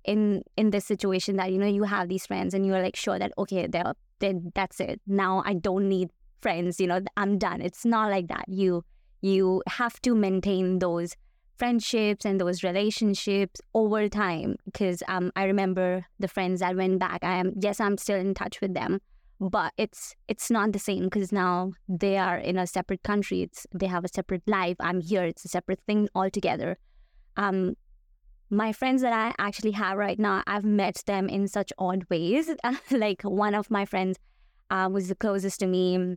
in 0.04 0.42
in 0.56 0.70
this 0.70 0.86
situation 0.86 1.36
that 1.36 1.52
you 1.52 1.58
know 1.58 1.66
you 1.66 1.84
have 1.84 2.08
these 2.08 2.26
friends 2.26 2.54
and 2.54 2.64
you're 2.64 2.82
like 2.82 2.96
sure 2.96 3.18
that 3.18 3.32
okay 3.36 3.66
they're 3.66 3.92
then 4.18 4.50
that's 4.54 4.80
it 4.80 4.98
now 5.06 5.42
I 5.44 5.52
don't 5.52 5.90
need 5.90 6.08
friends 6.40 6.80
you 6.80 6.86
know 6.86 7.00
I'm 7.16 7.38
done. 7.38 7.60
It's 7.60 7.84
not 7.84 8.10
like 8.10 8.28
that. 8.28 8.44
You 8.48 8.84
you 9.20 9.62
have 9.68 10.00
to 10.02 10.14
maintain 10.14 10.78
those 10.78 11.14
friendships 11.58 12.24
and 12.24 12.40
those 12.40 12.62
relationships 12.62 13.60
over 13.74 14.08
time 14.08 14.56
because 14.64 15.02
um 15.08 15.30
I 15.36 15.44
remember 15.44 16.06
the 16.18 16.28
friends 16.28 16.60
that 16.60 16.76
went 16.76 16.98
back. 16.98 17.22
I 17.22 17.34
am 17.36 17.52
yes 17.60 17.80
I'm 17.80 17.98
still 17.98 18.18
in 18.18 18.34
touch 18.34 18.60
with 18.60 18.74
them 18.74 19.00
but 19.40 19.72
it's 19.78 20.14
it's 20.28 20.50
not 20.50 20.72
the 20.72 20.78
same 20.78 21.04
because 21.04 21.32
now 21.32 21.72
they 21.88 22.18
are 22.18 22.36
in 22.36 22.58
a 22.58 22.66
separate 22.66 23.02
country 23.02 23.40
it's 23.40 23.66
they 23.74 23.86
have 23.86 24.04
a 24.04 24.08
separate 24.08 24.42
life 24.46 24.76
i'm 24.80 25.00
here 25.00 25.24
it's 25.24 25.44
a 25.46 25.48
separate 25.48 25.80
thing 25.86 26.08
altogether 26.14 26.76
um 27.40 27.76
my 28.50 28.72
friends 28.72 29.02
that 29.02 29.12
i 29.12 29.32
actually 29.38 29.70
have 29.72 29.96
right 29.96 30.18
now 30.18 30.42
i've 30.46 30.64
met 30.64 31.02
them 31.06 31.28
in 31.28 31.46
such 31.48 31.72
odd 31.78 32.04
ways 32.10 32.50
like 32.90 33.22
one 33.22 33.54
of 33.54 33.70
my 33.70 33.84
friends 33.84 34.18
uh, 34.70 34.88
was 34.90 35.08
the 35.08 35.14
closest 35.14 35.60
to 35.60 35.66
me 35.66 36.16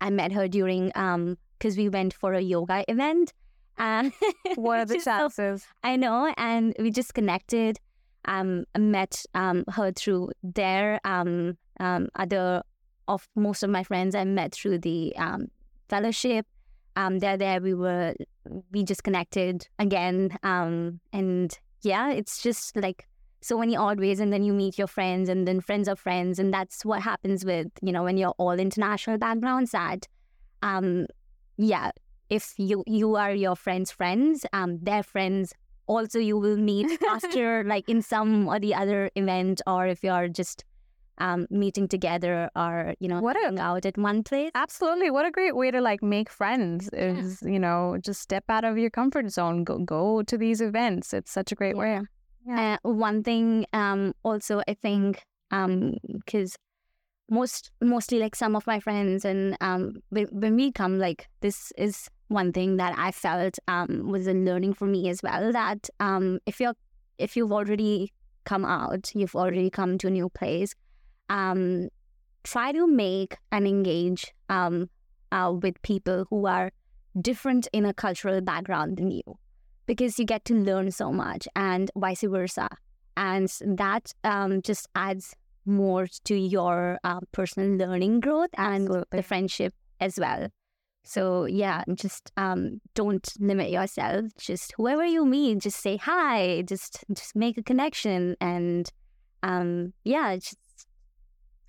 i 0.00 0.10
met 0.10 0.32
her 0.32 0.48
during 0.48 0.90
um 0.94 1.36
because 1.58 1.76
we 1.76 1.88
went 1.88 2.14
for 2.14 2.32
a 2.34 2.40
yoga 2.40 2.84
event 2.88 3.32
and 3.78 4.12
what 4.56 4.80
are 4.80 4.84
the 4.84 4.96
is 4.96 5.04
so 5.10 5.10
chances? 5.10 5.66
I 5.82 5.96
know, 5.96 6.32
and 6.36 6.74
we 6.78 6.90
just 6.90 7.14
connected. 7.14 7.78
Um, 8.24 8.66
met 8.76 9.24
um 9.34 9.64
her 9.68 9.92
through 9.92 10.32
there. 10.42 11.00
Um, 11.04 11.56
um, 11.80 12.08
other 12.16 12.62
of 13.06 13.28
most 13.36 13.62
of 13.62 13.70
my 13.70 13.84
friends 13.84 14.14
I 14.14 14.24
met 14.24 14.52
through 14.52 14.78
the 14.78 15.14
um 15.16 15.48
fellowship. 15.88 16.46
Um, 16.98 17.20
there, 17.20 17.36
there 17.36 17.60
we 17.60 17.74
were. 17.74 18.14
We 18.72 18.82
just 18.82 19.04
connected 19.04 19.68
again. 19.78 20.36
Um, 20.42 20.98
and 21.12 21.56
yeah, 21.82 22.10
it's 22.10 22.42
just 22.42 22.74
like 22.76 23.06
so 23.40 23.56
many 23.56 23.76
odd 23.76 24.00
ways, 24.00 24.18
and 24.18 24.32
then 24.32 24.42
you 24.42 24.52
meet 24.52 24.78
your 24.78 24.88
friends, 24.88 25.28
and 25.28 25.46
then 25.46 25.60
friends 25.60 25.86
of 25.86 26.00
friends, 26.00 26.40
and 26.40 26.52
that's 26.52 26.84
what 26.84 27.00
happens 27.00 27.44
with 27.44 27.68
you 27.82 27.92
know 27.92 28.02
when 28.02 28.16
you're 28.16 28.34
all 28.38 28.58
international 28.58 29.16
backgrounds. 29.16 29.70
That, 29.70 30.08
um, 30.62 31.06
yeah, 31.56 31.92
if 32.30 32.54
you 32.56 32.82
you 32.88 33.14
are 33.14 33.32
your 33.32 33.54
friends' 33.54 33.92
friends, 33.92 34.44
um, 34.52 34.80
their 34.82 35.04
friends 35.04 35.54
also 35.86 36.18
you 36.18 36.36
will 36.36 36.56
meet 36.56 36.90
after 37.08 37.62
like 37.62 37.88
in 37.88 38.02
some 38.02 38.48
or 38.48 38.58
the 38.58 38.74
other 38.74 39.08
event, 39.14 39.62
or 39.68 39.86
if 39.86 40.02
you're 40.02 40.26
just 40.26 40.64
um 41.20 41.46
meeting 41.50 41.88
together 41.88 42.50
or 42.54 42.94
you 43.00 43.08
know 43.08 43.20
What 43.20 43.36
a- 43.36 43.40
hanging 43.40 43.58
out 43.58 43.86
at 43.86 43.98
one 43.98 44.22
place. 44.22 44.50
Absolutely. 44.54 45.10
What 45.10 45.26
a 45.26 45.30
great 45.30 45.56
way 45.56 45.70
to 45.70 45.80
like 45.80 46.02
make 46.02 46.30
friends 46.30 46.88
is, 46.92 47.42
you 47.42 47.58
know, 47.58 47.98
just 48.00 48.20
step 48.20 48.44
out 48.48 48.64
of 48.64 48.78
your 48.78 48.90
comfort 48.90 49.30
zone. 49.30 49.64
Go 49.64 49.78
go 49.78 50.22
to 50.22 50.38
these 50.38 50.60
events. 50.60 51.12
It's 51.12 51.30
such 51.30 51.52
a 51.52 51.54
great 51.54 51.76
way. 51.76 52.00
Uh, 52.50 52.78
one 52.82 53.22
thing 53.22 53.66
um 53.72 54.14
also 54.22 54.62
I 54.66 54.74
think 54.74 55.22
um 55.50 55.94
because 56.12 56.56
most 57.30 57.70
mostly 57.82 58.18
like 58.18 58.34
some 58.34 58.56
of 58.56 58.66
my 58.66 58.80
friends 58.80 59.24
and 59.24 59.56
um 59.60 60.00
when, 60.08 60.26
when 60.26 60.56
we 60.56 60.72
come 60.72 60.98
like 60.98 61.28
this 61.40 61.72
is 61.76 62.08
one 62.28 62.52
thing 62.52 62.76
that 62.78 62.94
I 62.98 63.10
felt 63.10 63.58
um 63.68 64.08
was 64.08 64.26
a 64.26 64.32
learning 64.32 64.74
for 64.74 64.86
me 64.86 65.08
as 65.10 65.22
well 65.22 65.52
that 65.52 65.90
um 66.00 66.38
if 66.46 66.58
you're 66.60 66.74
if 67.18 67.36
you've 67.36 67.52
already 67.52 68.12
come 68.44 68.64
out 68.64 69.10
you've 69.14 69.34
already 69.36 69.68
come 69.68 69.98
to 69.98 70.06
a 70.06 70.10
new 70.10 70.30
place 70.30 70.74
um 71.28 71.88
try 72.44 72.72
to 72.72 72.86
make 72.86 73.36
and 73.52 73.66
engage 73.66 74.32
um 74.48 74.88
uh, 75.32 75.52
with 75.62 75.80
people 75.82 76.26
who 76.30 76.46
are 76.46 76.70
different 77.20 77.68
in 77.72 77.84
a 77.84 77.92
cultural 77.92 78.40
background 78.40 78.96
than 78.96 79.10
you 79.10 79.22
because 79.86 80.18
you 80.18 80.24
get 80.24 80.44
to 80.44 80.54
learn 80.54 80.90
so 80.90 81.12
much 81.12 81.48
and 81.56 81.90
vice 81.96 82.22
versa. 82.22 82.68
And 83.16 83.48
that 83.66 84.12
um, 84.22 84.62
just 84.62 84.86
adds 84.94 85.34
more 85.66 86.06
to 86.24 86.36
your 86.36 86.98
uh, 87.02 87.20
personal 87.32 87.76
learning 87.76 88.20
growth 88.20 88.50
and 88.56 88.84
Absolutely. 88.84 89.16
the 89.16 89.22
friendship 89.22 89.74
as 90.00 90.18
well. 90.18 90.48
So 91.04 91.46
yeah 91.46 91.84
just 91.94 92.30
um, 92.36 92.80
don't 92.94 93.28
limit 93.40 93.70
yourself. 93.70 94.26
Just 94.38 94.74
whoever 94.76 95.04
you 95.04 95.24
meet 95.24 95.58
just 95.58 95.80
say 95.80 95.96
hi 95.96 96.62
just 96.62 97.04
just 97.12 97.34
make 97.34 97.58
a 97.58 97.62
connection 97.62 98.36
and 98.40 98.90
um, 99.42 99.92
yeah, 100.04 100.36
just 100.36 100.56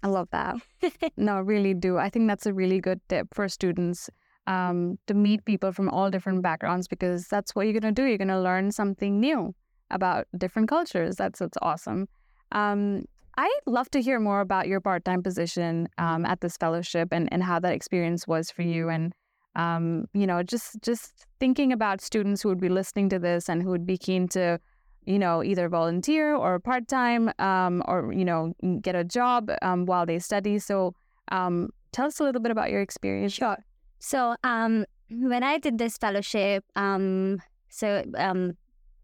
I 0.04 0.08
love 0.08 0.30
that. 0.32 0.56
no, 1.18 1.36
I 1.36 1.40
really 1.40 1.74
do. 1.74 1.98
I 1.98 2.10
think 2.10 2.28
that's 2.28 2.46
a 2.46 2.54
really 2.54 2.80
good 2.80 3.02
tip 3.10 3.28
for 3.34 3.50
students 3.50 4.10
um, 4.48 4.98
to 5.08 5.14
meet 5.14 5.46
people 5.46 5.72
from 5.72 5.90
all 5.90 6.10
different 6.10 6.42
backgrounds 6.42 6.88
because 6.88 7.28
that's 7.28 7.54
what 7.54 7.64
you're 7.64 7.80
going 7.80 7.94
to 7.94 8.02
do. 8.02 8.08
You're 8.08 8.18
going 8.18 8.30
to 8.30 8.42
learn 8.42 8.72
something 8.72 9.20
new 9.20 9.54
about 9.92 10.28
different 10.38 10.70
cultures. 10.70 11.16
That's 11.16 11.40
what's 11.40 11.58
awesome. 11.62 12.08
Um, 12.52 13.06
I'd 13.38 13.60
love 13.68 13.90
to 13.92 14.02
hear 14.02 14.20
more 14.20 14.42
about 14.42 14.68
your 14.68 14.82
part 14.82 15.06
time 15.06 15.22
position 15.22 15.88
um, 15.98 16.26
at 16.26 16.42
this 16.42 16.58
fellowship 16.58 17.10
and, 17.12 17.32
and 17.32 17.44
how 17.44 17.60
that 17.60 17.74
experience 17.74 18.28
was 18.28 18.52
for 18.52 18.64
you. 18.64 18.90
And, 18.90 19.14
um, 19.56 20.06
you 20.14 20.28
know, 20.28 20.44
just, 20.44 20.82
just 20.82 21.26
thinking 21.40 21.72
about 21.72 22.02
students 22.02 22.42
who 22.42 22.50
would 22.50 22.60
be 22.60 22.70
listening 22.70 23.10
to 23.10 23.20
this 23.20 23.50
and 23.50 23.62
who 23.62 23.70
would 23.70 23.86
be 23.86 23.98
keen 23.98 24.28
to 24.30 24.60
you 25.06 25.20
know, 25.20 25.44
either 25.44 25.70
volunteer 25.70 26.36
or 26.36 26.60
part 26.60 26.88
time 26.88 27.32
um, 27.40 27.82
or, 27.88 28.14
you 28.14 28.26
know, 28.26 28.54
get 28.82 28.96
a 28.96 29.04
job 29.04 29.50
um, 29.62 29.86
while 29.86 30.06
they 30.06 30.20
study. 30.20 30.60
So 30.60 30.94
um, 31.32 31.70
tell 31.92 32.08
us 32.08 32.20
a 32.20 32.24
little 32.24 32.42
bit 32.42 32.52
about 32.52 32.70
your 32.72 32.82
experience. 32.82 33.34
Sure. 33.34 33.58
So 34.00 34.36
um, 34.44 34.86
when 35.10 35.44
I 35.44 35.58
did 35.58 35.78
this 35.78 35.98
fellowship, 35.98 36.64
um, 36.76 37.42
so 37.70 38.04
um, 38.18 38.58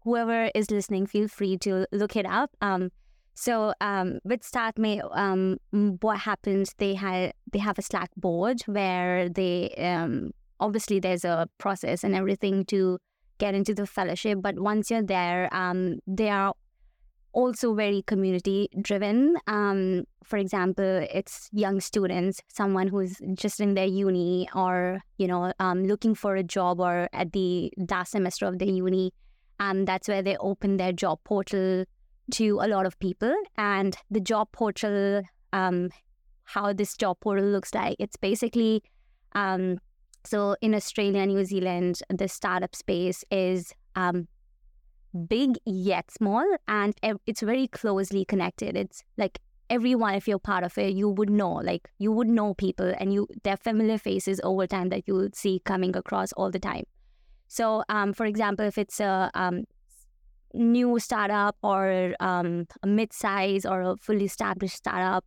whoever 0.04 0.50
is 0.54 0.70
listening, 0.70 1.06
feel 1.06 1.28
free 1.28 1.58
to 1.58 1.86
look 1.92 2.16
it 2.16 2.26
up. 2.26 2.50
So 3.34 3.74
with 4.24 4.40
StartMate, 4.42 5.02
um, 5.14 5.58
what 6.00 6.18
happens? 6.18 6.72
They 6.78 6.94
had 6.94 7.34
they 7.52 7.58
have 7.58 7.78
a 7.78 7.82
Slack 7.82 8.10
board 8.16 8.62
where 8.62 9.28
they 9.28 9.74
obviously 10.58 11.00
there's 11.00 11.24
a 11.24 11.46
process 11.58 12.02
and 12.02 12.14
everything 12.14 12.64
to 12.66 12.98
get 13.38 13.54
into 13.54 13.74
the 13.74 13.86
fellowship. 13.86 14.38
But 14.40 14.58
once 14.58 14.90
you're 14.90 15.02
there, 15.02 15.48
um, 15.54 15.98
they 16.06 16.30
are 16.30 16.54
also 17.32 17.74
very 17.74 18.02
community 18.02 18.68
driven. 18.80 19.36
Um, 19.46 20.04
for 20.24 20.38
example, 20.38 21.06
it's 21.12 21.48
young 21.52 21.80
students, 21.80 22.40
someone 22.48 22.88
who's 22.88 23.20
just 23.34 23.60
in 23.60 23.74
their 23.74 23.86
uni 23.86 24.48
or, 24.54 25.00
you 25.18 25.28
know, 25.28 25.52
um, 25.60 25.84
looking 25.84 26.14
for 26.14 26.34
a 26.34 26.42
job 26.42 26.80
or 26.80 27.08
at 27.12 27.32
the 27.32 27.70
last 27.90 28.12
semester 28.12 28.46
of 28.46 28.58
their 28.58 28.68
uni. 28.68 29.12
And 29.60 29.86
that's 29.86 30.08
where 30.08 30.22
they 30.22 30.36
open 30.38 30.78
their 30.78 30.92
job 30.92 31.18
portal 31.24 31.84
to 32.32 32.60
a 32.60 32.68
lot 32.68 32.86
of 32.86 32.98
people. 32.98 33.34
And 33.56 33.96
the 34.10 34.20
job 34.20 34.50
portal, 34.52 35.22
um, 35.52 35.90
how 36.44 36.72
this 36.72 36.96
job 36.96 37.20
portal 37.20 37.44
looks 37.44 37.74
like, 37.74 37.96
it's 37.98 38.16
basically 38.16 38.82
um, 39.34 39.78
so 40.26 40.56
in 40.60 40.74
Australia, 40.74 41.24
New 41.26 41.44
Zealand, 41.44 42.00
the 42.08 42.28
startup 42.28 42.74
space 42.74 43.24
is 43.30 43.72
um, 43.94 44.28
big 45.28 45.56
yet 45.64 46.10
small, 46.10 46.44
and 46.68 46.94
it's 47.26 47.40
very 47.40 47.68
closely 47.68 48.24
connected. 48.24 48.76
It's 48.76 49.04
like 49.16 49.38
everyone, 49.70 50.14
if 50.14 50.28
you're 50.28 50.38
part 50.38 50.64
of 50.64 50.76
it, 50.78 50.94
you 50.94 51.08
would 51.08 51.30
know, 51.30 51.52
like 51.52 51.88
you 51.98 52.12
would 52.12 52.28
know 52.28 52.54
people, 52.54 52.92
and 52.98 53.12
you 53.12 53.28
they're 53.44 53.56
familiar 53.56 53.98
faces 53.98 54.40
over 54.42 54.66
time 54.66 54.88
that 54.90 55.06
you 55.06 55.14
would 55.14 55.36
see 55.36 55.60
coming 55.64 55.96
across 55.96 56.32
all 56.32 56.50
the 56.50 56.58
time. 56.58 56.84
So, 57.48 57.84
um, 57.88 58.12
for 58.12 58.26
example, 58.26 58.66
if 58.66 58.76
it's 58.78 58.98
a 59.00 59.30
um, 59.34 59.64
new 60.52 60.98
startup 60.98 61.56
or 61.62 62.14
um, 62.18 62.66
a 62.82 62.86
mid-size 62.86 63.64
or 63.64 63.82
a 63.82 63.96
fully 63.96 64.24
established 64.24 64.76
startup, 64.76 65.24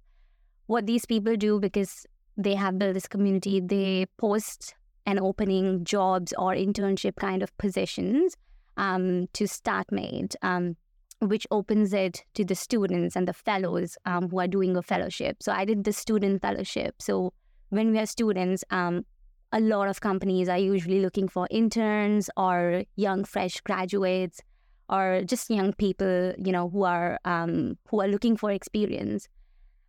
what 0.68 0.86
these 0.86 1.06
people 1.06 1.36
do 1.38 1.60
because 1.60 2.06
they 2.38 2.56
have 2.56 2.77
built 2.77 2.94
this 2.94 3.08
community, 3.08 3.60
they 3.60 4.06
post 4.18 4.75
and 5.10 5.20
opening 5.20 5.84
jobs 5.84 6.34
or 6.38 6.54
internship 6.54 7.16
kind 7.16 7.42
of 7.42 7.58
positions 7.58 8.38
um, 8.78 9.28
to 9.34 9.46
StartMate, 9.46 10.36
um, 10.44 10.78
which 11.20 11.48
opens 11.50 11.94
it 11.94 12.24
to 12.36 12.46
the 12.46 12.54
students 12.54 13.16
and 13.16 13.28
the 13.28 13.34
fellows 13.34 13.98
um, 14.06 14.30
who 14.30 14.39
are 14.39 14.48
doing 14.48 14.78
a 14.78 14.84
fellowship. 14.84 15.42
So 15.42 15.51
I 15.51 15.66
did 15.66 15.84
the 15.84 15.94
student 15.94 16.44
fellowship. 16.44 17.01
So 17.01 17.34
when 17.70 17.92
we 17.92 17.98
are 17.98 18.06
students, 18.06 18.63
um, 18.70 19.04
a 19.51 19.60
lot 19.60 19.90
of 19.90 20.00
companies 20.00 20.48
are 20.48 20.60
usually 20.60 21.01
looking 21.01 21.27
for 21.27 21.48
interns 21.50 22.29
or 22.38 22.83
young 22.96 23.24
fresh 23.24 23.60
graduates 23.62 24.42
or 24.90 25.24
just 25.25 25.50
young 25.50 25.74
people, 25.74 26.33
you 26.38 26.51
know, 26.51 26.70
who 26.70 26.83
are 26.83 27.20
um, 27.25 27.79
who 27.90 28.00
are 28.01 28.07
looking 28.07 28.38
for 28.38 28.51
experience. 28.51 29.27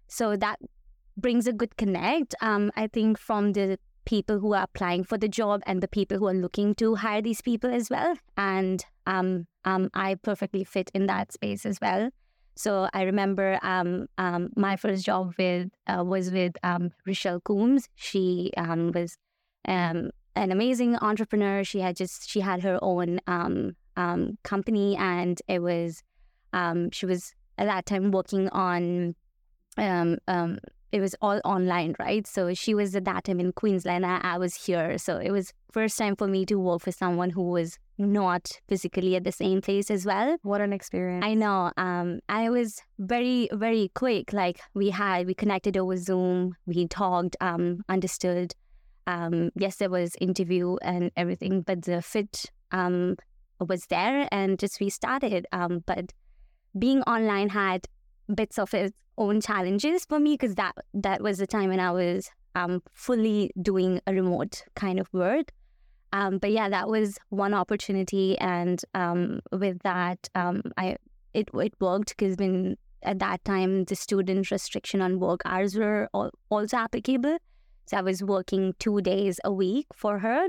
So 0.09 0.35
that 0.37 0.59
brings 1.18 1.47
a 1.47 1.53
good 1.53 1.77
connect. 1.77 2.35
Um, 2.40 2.73
I 2.75 2.87
think 2.87 3.18
from 3.18 3.53
the 3.53 3.79
people 4.05 4.41
who 4.41 4.55
are 4.55 4.65
applying 4.65 5.05
for 5.05 5.19
the 5.19 5.29
job 5.29 5.63
and 5.67 5.83
the 5.83 5.89
people 5.89 6.19
who 6.19 6.27
are 6.27 6.35
looking 6.35 6.75
to 6.77 6.97
hire 6.97 7.23
these 7.23 7.41
people 7.41 7.71
as 7.71 7.91
well. 7.91 8.17
And 8.37 8.85
um, 9.07 9.47
um, 9.65 9.91
I 9.95 10.15
perfectly 10.15 10.65
fit 10.65 10.91
in 10.95 11.07
that 11.07 11.33
space 11.33 11.67
as 11.67 11.79
well. 11.81 12.11
So 12.57 12.89
I 12.93 13.03
remember 13.03 13.59
um, 13.63 14.07
um, 14.19 14.51
my 14.57 14.77
first 14.77 15.05
job 15.05 15.35
with 15.39 15.71
uh, 15.87 16.05
was 16.05 16.31
with 16.31 16.53
um, 16.63 16.91
Rochelle 17.07 17.41
Coombs. 17.41 17.89
She 17.95 18.53
um, 18.57 18.93
was 18.93 19.17
um, 19.67 20.11
an 20.35 20.53
amazing 20.53 20.97
entrepreneur. 20.97 21.65
She 21.65 21.81
had 21.81 21.97
just 21.97 22.29
she 22.29 22.41
had 22.41 22.63
her 22.63 22.79
own 22.83 23.21
um, 23.27 23.77
um, 23.97 24.37
company, 24.43 24.97
and 24.97 25.41
it 25.49 25.63
was 25.63 26.03
um, 26.53 26.91
she 26.91 27.07
was 27.07 27.35
at 27.57 27.67
that 27.67 27.87
time 27.87 28.11
working 28.11 28.49
on 28.51 29.15
um, 29.79 30.19
um, 30.29 30.59
it 30.92 31.00
was 31.00 31.14
all 31.20 31.40
online, 31.44 31.94
right? 31.98 32.26
So 32.26 32.53
she 32.55 32.74
was 32.74 32.94
at 32.96 33.05
that 33.05 33.24
time 33.24 33.40
in 33.40 33.53
Queensland. 33.53 34.05
I, 34.05 34.20
I 34.22 34.38
was 34.38 34.55
here. 34.55 34.98
So 34.98 35.18
it 35.18 35.31
was 35.31 35.53
first 35.70 35.96
time 35.96 36.16
for 36.16 36.26
me 36.26 36.44
to 36.46 36.57
work 36.57 36.83
for 36.83 36.92
someone 36.92 37.31
who 37.31 37.42
was 37.42 37.79
not 37.96 38.50
physically 38.68 39.14
at 39.14 39.24
the 39.24 39.33
same 39.33 39.61
place 39.61 39.90
as 39.90 40.05
well. 40.05 40.37
What 40.42 40.61
an 40.61 40.72
experience. 40.72 41.24
I 41.24 41.35
know. 41.35 41.70
Um, 41.76 42.20
I 42.29 42.50
was 42.50 42.81
very, 42.98 43.48
very 43.53 43.90
quick. 43.94 44.33
Like 44.33 44.61
we 44.74 44.90
had, 44.90 45.26
we 45.26 45.35
connected 45.35 45.76
over 45.76 45.96
Zoom, 45.96 46.55
we 46.66 46.88
talked, 46.88 47.37
um, 47.40 47.83
understood. 47.88 48.55
Um, 49.07 49.50
yes, 49.55 49.76
there 49.76 49.90
was 49.90 50.14
interview 50.20 50.76
and 50.83 51.11
everything, 51.16 51.62
but 51.62 51.83
the 51.83 52.03
fit 52.03 52.46
um, 52.72 53.16
was 53.61 53.87
there 53.87 54.29
and 54.33 54.59
just 54.59 54.81
we 54.81 54.90
started. 54.90 55.46
Um, 55.53 55.85
but 55.87 56.12
being 56.79 57.03
online 57.03 57.50
had 57.50 57.87
bits 58.35 58.59
of 58.59 58.73
its 58.75 58.97
own 59.19 59.40
challenges 59.40 60.05
for 60.05 60.19
me 60.19 60.35
because 60.35 60.55
that 60.55 60.75
that 60.95 61.21
was 61.23 61.38
the 61.38 61.47
time 61.47 61.71
when 61.71 61.81
I 61.81 61.90
was 61.90 62.31
um, 62.55 62.83
fully 62.93 63.51
doing 63.61 64.01
a 64.07 64.12
remote 64.12 64.64
kind 64.75 64.99
of 64.99 65.09
work. 65.12 65.53
Um, 66.12 66.38
but 66.38 66.51
yeah, 66.51 66.69
that 66.69 66.88
was 66.88 67.19
one 67.29 67.55
opportunity, 67.55 68.37
and 68.38 68.83
um, 68.95 69.40
with 69.53 69.81
that, 69.83 70.29
um, 70.35 70.62
I 70.77 70.97
it 71.35 71.51
it 71.55 71.75
worked 71.81 72.16
because 72.16 72.37
when 72.37 72.77
at 73.03 73.19
that 73.21 73.45
time 73.45 73.85
the 73.85 73.95
student 73.95 74.51
restriction 74.51 75.01
on 75.01 75.21
work 75.21 75.40
hours 75.45 75.77
were 75.77 76.09
all, 76.12 76.31
also 76.49 76.77
applicable, 76.77 77.38
so 77.87 77.97
I 77.97 78.03
was 78.03 78.25
working 78.25 78.75
two 78.79 79.01
days 79.01 79.38
a 79.45 79.53
week 79.53 79.87
for 79.95 80.19
her, 80.19 80.49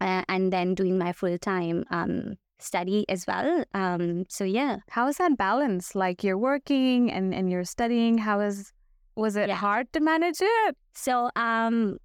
uh, 0.00 0.22
and 0.28 0.52
then 0.52 0.74
doing 0.74 0.96
my 0.96 1.12
full 1.12 1.38
time 1.38 1.84
um, 1.90 2.36
study 2.58 3.04
as 3.08 3.26
well. 3.26 3.64
Um, 3.74 4.24
so 4.28 4.44
yeah. 4.44 4.78
How 4.90 5.08
is 5.08 5.16
that 5.18 5.36
balance? 5.36 5.94
Like 5.94 6.24
you're 6.24 6.38
working 6.38 7.10
and, 7.10 7.34
and 7.34 7.50
you're 7.50 7.64
studying. 7.64 8.18
How 8.18 8.40
is 8.40 8.72
was 9.16 9.36
it 9.36 9.48
yeah. 9.48 9.54
hard 9.54 9.92
to 9.92 10.00
manage 10.00 10.38
it? 10.40 10.76
So 10.94 11.30
um 11.36 11.98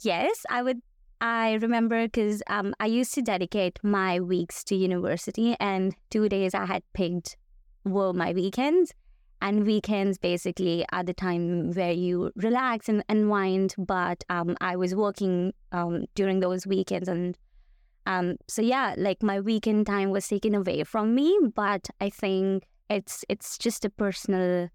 yes, 0.00 0.44
I 0.50 0.62
would 0.62 0.80
I 1.20 1.54
remember 1.54 2.06
because 2.06 2.42
um, 2.48 2.74
I 2.78 2.86
used 2.86 3.14
to 3.14 3.22
dedicate 3.22 3.78
my 3.82 4.20
weeks 4.20 4.62
to 4.64 4.76
university, 4.76 5.56
and 5.58 5.94
two 6.10 6.28
days 6.28 6.54
I 6.54 6.66
had 6.66 6.82
picked 6.92 7.36
were 7.84 8.12
my 8.12 8.32
weekends. 8.32 8.92
And 9.42 9.66
weekends 9.66 10.18
basically 10.18 10.86
are 10.92 11.04
the 11.04 11.12
time 11.12 11.72
where 11.72 11.92
you 11.92 12.32
relax 12.36 12.88
and 12.88 13.04
unwind. 13.08 13.74
But 13.78 14.24
um, 14.30 14.56
I 14.60 14.76
was 14.76 14.94
working 14.94 15.52
um, 15.72 16.06
during 16.14 16.40
those 16.40 16.66
weekends, 16.66 17.08
and 17.08 17.36
um, 18.06 18.36
so 18.46 18.62
yeah, 18.62 18.94
like 18.96 19.22
my 19.22 19.40
weekend 19.40 19.86
time 19.86 20.10
was 20.10 20.26
taken 20.28 20.54
away 20.54 20.84
from 20.84 21.14
me, 21.14 21.36
but 21.54 21.88
I 22.00 22.08
think 22.10 22.64
it's 22.88 23.24
it's 23.28 23.58
just 23.58 23.84
a 23.84 23.90
personal 23.90 24.68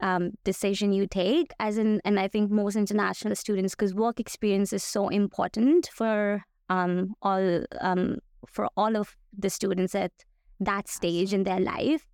um, 0.00 0.32
decision 0.44 0.92
you 0.92 1.06
take 1.06 1.52
as 1.60 1.76
in 1.76 2.00
and 2.04 2.18
I 2.18 2.28
think 2.28 2.50
most 2.50 2.76
international 2.76 3.34
students 3.34 3.74
because 3.74 3.94
work 3.94 4.18
experience 4.18 4.72
is 4.72 4.82
so 4.82 5.08
important 5.08 5.90
for 5.92 6.42
um, 6.70 7.14
all 7.20 7.64
um, 7.80 8.18
for 8.46 8.68
all 8.76 8.96
of 8.96 9.16
the 9.36 9.50
students 9.50 9.94
at 9.94 10.12
that 10.60 10.88
stage 10.88 11.34
in 11.34 11.44
their 11.44 11.60
life. 11.60 12.06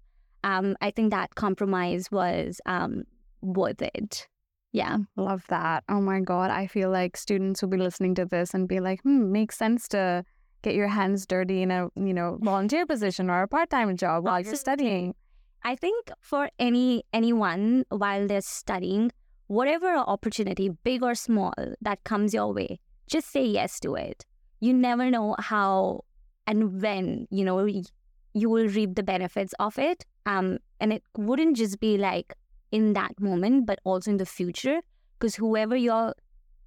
Um, 0.42 0.76
I 0.80 0.90
think 0.90 1.10
that 1.10 1.36
compromise 1.36 2.10
was 2.10 2.60
um, 2.66 3.04
worth 3.40 3.80
it. 3.80 4.26
Yeah. 4.74 4.98
Love 5.14 5.44
that. 5.50 5.84
Oh 5.88 6.00
my 6.00 6.18
God. 6.18 6.50
I 6.50 6.66
feel 6.66 6.90
like 6.90 7.16
students 7.16 7.62
will 7.62 7.68
be 7.68 7.76
listening 7.76 8.16
to 8.16 8.24
this 8.24 8.54
and 8.54 8.66
be 8.66 8.80
like, 8.80 9.00
hmm, 9.02 9.30
makes 9.30 9.56
sense 9.56 9.86
to 9.88 10.24
get 10.62 10.74
your 10.74 10.88
hands 10.88 11.26
dirty 11.26 11.62
in 11.62 11.70
a, 11.70 11.90
you 11.94 12.12
know, 12.12 12.38
volunteer 12.42 12.84
position 12.84 13.30
or 13.30 13.42
a 13.42 13.46
part-time 13.46 13.96
job 13.96 14.24
while 14.24 14.40
you're 14.40 14.56
studying. 14.56 15.14
I 15.62 15.76
think 15.76 16.10
for 16.20 16.50
any 16.58 17.04
anyone 17.12 17.84
while 17.90 18.26
they're 18.26 18.40
studying, 18.40 19.12
whatever 19.46 19.94
opportunity, 19.94 20.70
big 20.70 21.04
or 21.04 21.14
small, 21.14 21.54
that 21.80 22.02
comes 22.02 22.34
your 22.34 22.52
way, 22.52 22.80
just 23.06 23.30
say 23.30 23.44
yes 23.44 23.78
to 23.78 23.94
it. 23.94 24.26
You 24.58 24.72
never 24.72 25.08
know 25.08 25.36
how 25.38 26.00
and 26.48 26.82
when, 26.82 27.28
you 27.30 27.44
know, 27.44 27.64
you 27.64 28.50
will 28.50 28.66
reap 28.66 28.96
the 28.96 29.04
benefits 29.04 29.54
of 29.60 29.78
it. 29.78 30.04
Um, 30.26 30.58
and 30.80 30.92
it 30.92 31.04
wouldn't 31.16 31.58
just 31.58 31.78
be 31.78 31.96
like 31.96 32.34
in 32.74 32.92
that 32.94 33.20
moment, 33.20 33.66
but 33.66 33.78
also 33.84 34.10
in 34.10 34.16
the 34.16 34.26
future. 34.26 34.80
Because 35.18 35.36
whoever 35.36 35.76
you're 35.76 36.12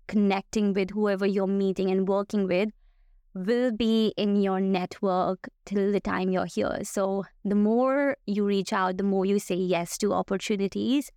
connecting 0.08 0.74
with, 0.74 0.92
whoever 0.92 1.26
you're 1.26 1.48
meeting 1.48 1.92
and 1.92 2.08
working 2.08 2.48
with, 2.48 2.70
will 3.36 3.72
be 3.72 4.14
in 4.18 4.42
your 4.42 4.60
network 4.62 5.50
till 5.66 5.92
the 5.92 6.00
time 6.00 6.30
you're 6.30 6.46
here. 6.46 6.80
So 6.84 7.26
the 7.44 7.56
more 7.56 8.16
you 8.26 8.46
reach 8.46 8.72
out, 8.72 8.98
the 8.98 9.04
more 9.04 9.26
you 9.26 9.38
say 9.38 9.56
yes 9.56 9.98
to 10.00 10.14
opportunities, 10.14 11.12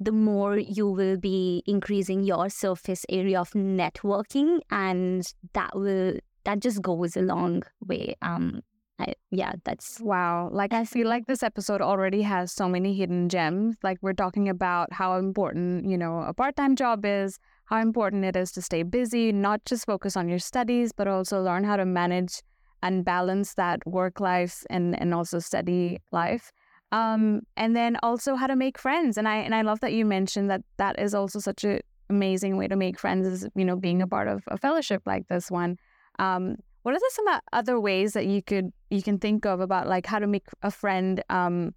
the 0.00 0.12
more 0.12 0.56
you 0.58 0.88
will 0.88 1.18
be 1.18 1.62
increasing 1.66 2.24
your 2.24 2.48
surface 2.48 3.04
area 3.08 3.40
of 3.40 3.50
networking 3.50 4.60
and 4.70 5.22
that 5.52 5.76
will 5.76 6.18
that 6.44 6.58
just 6.58 6.82
goes 6.82 7.16
a 7.16 7.22
long 7.22 7.62
way. 7.86 8.16
Um 8.22 8.62
I, 9.02 9.14
yeah, 9.30 9.52
that's 9.64 10.00
wow. 10.00 10.48
Like 10.52 10.72
I 10.72 10.84
feel 10.84 11.08
like 11.08 11.26
this 11.26 11.42
episode 11.42 11.80
already 11.80 12.22
has 12.22 12.52
so 12.52 12.68
many 12.68 12.94
hidden 12.94 13.28
gems. 13.28 13.76
Like 13.82 13.98
we're 14.00 14.12
talking 14.12 14.48
about 14.48 14.92
how 14.92 15.16
important, 15.16 15.90
you 15.90 15.98
know, 15.98 16.20
a 16.20 16.32
part-time 16.32 16.76
job 16.76 17.04
is, 17.04 17.38
how 17.64 17.78
important 17.78 18.24
it 18.24 18.36
is 18.36 18.52
to 18.52 18.62
stay 18.62 18.84
busy, 18.84 19.32
not 19.32 19.64
just 19.64 19.86
focus 19.86 20.16
on 20.16 20.28
your 20.28 20.38
studies, 20.38 20.92
but 20.92 21.08
also 21.08 21.42
learn 21.42 21.64
how 21.64 21.76
to 21.76 21.84
manage 21.84 22.42
and 22.82 23.04
balance 23.04 23.54
that 23.54 23.84
work 23.86 24.20
life 24.20 24.64
and, 24.70 24.98
and 25.00 25.14
also 25.14 25.40
study 25.40 25.98
life. 26.12 26.52
Um, 26.92 27.40
and 27.56 27.74
then 27.74 27.96
also 28.02 28.36
how 28.36 28.46
to 28.46 28.56
make 28.56 28.78
friends. 28.78 29.16
And 29.16 29.26
I 29.26 29.36
and 29.36 29.54
I 29.54 29.62
love 29.62 29.80
that 29.80 29.94
you 29.94 30.04
mentioned 30.04 30.50
that 30.50 30.62
that 30.76 30.98
is 31.00 31.14
also 31.14 31.40
such 31.40 31.64
an 31.64 31.80
amazing 32.10 32.56
way 32.56 32.68
to 32.68 32.76
make 32.76 32.98
friends 32.98 33.26
is 33.26 33.48
you 33.54 33.64
know 33.64 33.76
being 33.76 34.02
a 34.02 34.06
part 34.06 34.28
of 34.28 34.42
a 34.48 34.58
fellowship 34.58 35.02
like 35.06 35.26
this 35.28 35.50
one. 35.50 35.78
Um, 36.18 36.56
what 36.82 36.94
are 36.94 37.00
some 37.10 37.40
other 37.52 37.80
ways 37.80 38.12
that 38.12 38.26
you 38.26 38.42
could 38.42 38.72
you 38.90 39.02
can 39.02 39.18
think 39.18 39.46
of 39.46 39.60
about 39.60 39.86
like 39.86 40.06
how 40.06 40.18
to 40.18 40.26
make 40.26 40.46
a 40.62 40.70
friend, 40.70 41.22
um, 41.30 41.74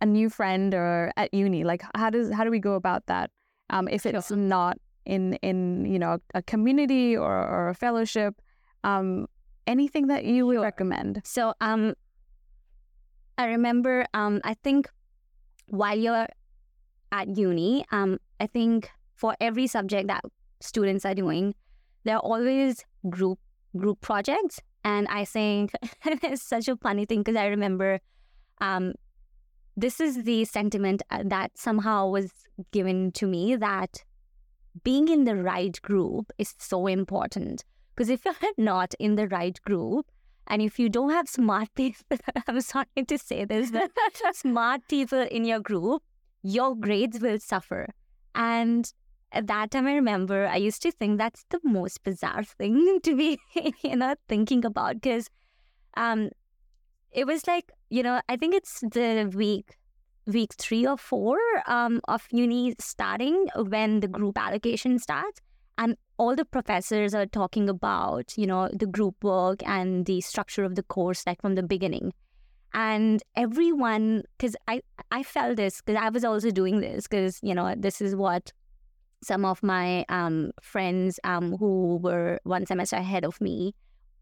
a 0.00 0.06
new 0.06 0.28
friend, 0.28 0.74
or 0.74 1.12
at 1.16 1.32
uni? 1.32 1.64
Like 1.64 1.82
how 1.94 2.10
does 2.10 2.30
how 2.32 2.44
do 2.44 2.50
we 2.50 2.58
go 2.58 2.74
about 2.74 3.06
that? 3.06 3.30
Um, 3.70 3.88
if 3.88 4.04
it's 4.04 4.28
sure. 4.28 4.36
not 4.36 4.78
in 5.06 5.34
in 5.42 5.86
you 5.86 5.98
know 5.98 6.18
a 6.34 6.42
community 6.42 7.16
or, 7.16 7.32
or 7.32 7.68
a 7.68 7.74
fellowship, 7.74 8.34
um, 8.84 9.26
anything 9.66 10.08
that 10.08 10.24
you 10.24 10.46
would 10.46 10.60
recommend? 10.60 11.22
So 11.24 11.54
um, 11.60 11.94
I 13.38 13.46
remember 13.46 14.06
um, 14.12 14.40
I 14.44 14.54
think 14.62 14.88
while 15.68 15.96
you're 15.96 16.26
at 17.12 17.36
uni, 17.36 17.86
um, 17.90 18.18
I 18.40 18.46
think 18.46 18.90
for 19.14 19.34
every 19.40 19.66
subject 19.66 20.08
that 20.08 20.22
students 20.60 21.06
are 21.06 21.14
doing, 21.14 21.54
there 22.04 22.16
are 22.16 22.20
always 22.20 22.84
group 23.08 23.38
group 23.76 24.00
projects. 24.00 24.60
And 24.84 25.08
I 25.08 25.24
think 25.24 25.72
it's 26.04 26.42
such 26.42 26.68
a 26.68 26.76
funny 26.76 27.06
thing 27.06 27.22
because 27.22 27.36
I 27.36 27.46
remember 27.46 28.00
um, 28.60 28.94
this 29.76 30.00
is 30.00 30.24
the 30.24 30.44
sentiment 30.44 31.02
uh, 31.10 31.22
that 31.26 31.52
somehow 31.56 32.08
was 32.08 32.30
given 32.70 33.12
to 33.12 33.26
me 33.26 33.56
that 33.56 34.04
being 34.82 35.08
in 35.08 35.24
the 35.24 35.36
right 35.36 35.80
group 35.82 36.32
is 36.38 36.54
so 36.58 36.86
important. 36.86 37.64
Because 37.94 38.08
if 38.08 38.24
you're 38.42 38.52
not 38.56 38.94
in 38.98 39.16
the 39.16 39.28
right 39.28 39.60
group, 39.62 40.06
and 40.46 40.60
if 40.60 40.78
you 40.78 40.88
don't 40.88 41.10
have 41.10 41.28
smart 41.28 41.68
people, 41.74 42.18
I'm 42.46 42.60
sorry 42.60 42.86
to 43.06 43.18
say 43.18 43.44
this, 43.44 43.70
but 43.70 43.90
smart 44.32 44.82
people 44.88 45.22
in 45.22 45.44
your 45.44 45.60
group, 45.60 46.02
your 46.42 46.76
grades 46.76 47.20
will 47.20 47.40
suffer. 47.40 47.88
And 48.34 48.92
at 49.34 49.48
that 49.48 49.72
time, 49.72 49.86
I 49.86 49.94
remember 49.94 50.46
I 50.46 50.56
used 50.56 50.80
to 50.82 50.92
think 50.92 51.18
that's 51.18 51.44
the 51.50 51.60
most 51.64 52.02
bizarre 52.04 52.44
thing 52.44 53.00
to 53.02 53.16
be, 53.16 53.38
you 53.82 53.96
know, 53.96 54.14
thinking 54.28 54.64
about 54.64 55.00
because 55.00 55.28
um, 55.96 56.30
it 57.10 57.26
was 57.26 57.46
like, 57.46 57.70
you 57.90 58.02
know, 58.02 58.20
I 58.28 58.36
think 58.36 58.54
it's 58.54 58.80
the 58.80 59.30
week 59.34 59.76
week 60.26 60.54
three 60.58 60.86
or 60.86 60.96
four 60.96 61.36
um, 61.66 62.00
of 62.08 62.26
uni 62.30 62.74
starting 62.78 63.46
when 63.56 64.00
the 64.00 64.08
group 64.08 64.38
allocation 64.38 64.98
starts 64.98 65.40
and 65.76 65.96
all 66.16 66.34
the 66.34 66.46
professors 66.46 67.14
are 67.14 67.26
talking 67.26 67.68
about 67.68 68.32
you 68.36 68.46
know 68.46 68.70
the 68.72 68.86
group 68.86 69.22
work 69.22 69.62
and 69.66 70.06
the 70.06 70.20
structure 70.20 70.64
of 70.64 70.76
the 70.76 70.82
course 70.82 71.26
like 71.26 71.40
from 71.40 71.56
the 71.56 71.62
beginning. 71.62 72.12
And 72.72 73.22
everyone 73.36 74.22
because 74.36 74.56
i 74.66 74.80
i 75.10 75.22
felt 75.22 75.56
this 75.56 75.80
because 75.80 76.00
i 76.00 76.08
was 76.08 76.24
also 76.24 76.50
doing 76.50 76.80
this 76.80 77.06
because 77.06 77.38
you 77.42 77.54
know 77.54 77.74
this 77.76 78.00
is 78.00 78.16
what 78.16 78.52
some 79.24 79.44
of 79.44 79.62
my 79.62 80.04
um, 80.08 80.52
friends 80.62 81.18
um, 81.24 81.56
who 81.56 81.96
were 82.02 82.38
one 82.44 82.66
semester 82.66 82.96
ahead 82.96 83.24
of 83.24 83.40
me 83.40 83.74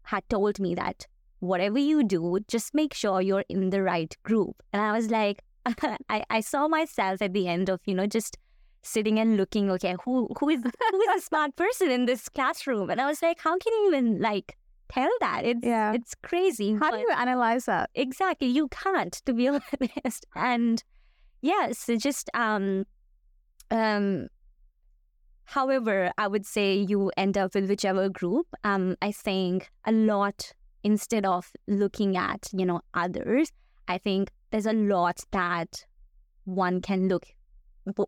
had 0.03 0.27
told 0.29 0.59
me 0.59 0.75
that 0.75 1.07
whatever 1.39 1.77
you 1.77 2.03
do, 2.03 2.39
just 2.47 2.73
make 2.73 2.93
sure 2.93 3.21
you're 3.21 3.45
in 3.49 3.69
the 3.69 3.83
right 3.83 4.15
group. 4.23 4.63
And 4.71 4.81
I 4.81 4.91
was 4.93 5.09
like, 5.09 5.43
I, 6.09 6.23
I 6.29 6.39
saw 6.39 6.67
myself 6.67 7.21
at 7.21 7.33
the 7.33 7.47
end 7.47 7.69
of, 7.69 7.81
you 7.85 7.93
know, 7.93 8.07
just 8.07 8.37
sitting 8.81 9.19
and 9.19 9.37
looking, 9.37 9.69
okay, 9.71 9.95
who 10.03 10.29
who 10.39 10.49
is 10.49 10.61
who 10.91 11.01
is 11.01 11.21
a 11.21 11.25
smart 11.25 11.55
person 11.55 11.89
in 11.89 12.05
this 12.05 12.29
classroom? 12.29 12.89
And 12.89 13.01
I 13.01 13.07
was 13.07 13.21
like, 13.21 13.39
how 13.39 13.57
can 13.57 13.73
you 13.73 13.87
even 13.87 14.19
like 14.19 14.57
tell 14.89 15.09
that? 15.19 15.45
It's 15.45 15.65
yeah. 15.65 15.93
it's 15.93 16.15
crazy. 16.21 16.75
How 16.75 16.91
do 16.91 16.99
you 16.99 17.11
analyze 17.11 17.65
that? 17.65 17.89
Exactly. 17.95 18.47
You 18.47 18.67
can't, 18.69 19.13
to 19.25 19.33
be 19.33 19.47
honest. 19.49 20.25
And 20.35 20.83
yes, 21.41 21.67
yeah, 21.67 21.73
so 21.73 21.95
just 21.97 22.29
um 22.33 22.85
um 23.71 24.27
However, 25.45 26.11
I 26.17 26.27
would 26.27 26.45
say 26.45 26.75
you 26.75 27.11
end 27.17 27.37
up 27.37 27.53
with 27.53 27.69
whichever 27.69 28.09
group. 28.09 28.47
Um, 28.63 28.95
I 29.01 29.11
think 29.11 29.71
a 29.85 29.91
lot 29.91 30.53
instead 30.83 31.25
of 31.25 31.51
looking 31.67 32.17
at 32.17 32.49
you 32.53 32.65
know 32.65 32.81
others. 32.93 33.51
I 33.87 33.97
think 33.97 34.31
there's 34.51 34.65
a 34.65 34.73
lot 34.73 35.21
that 35.31 35.85
one 36.45 36.81
can 36.81 37.07
look 37.07 37.25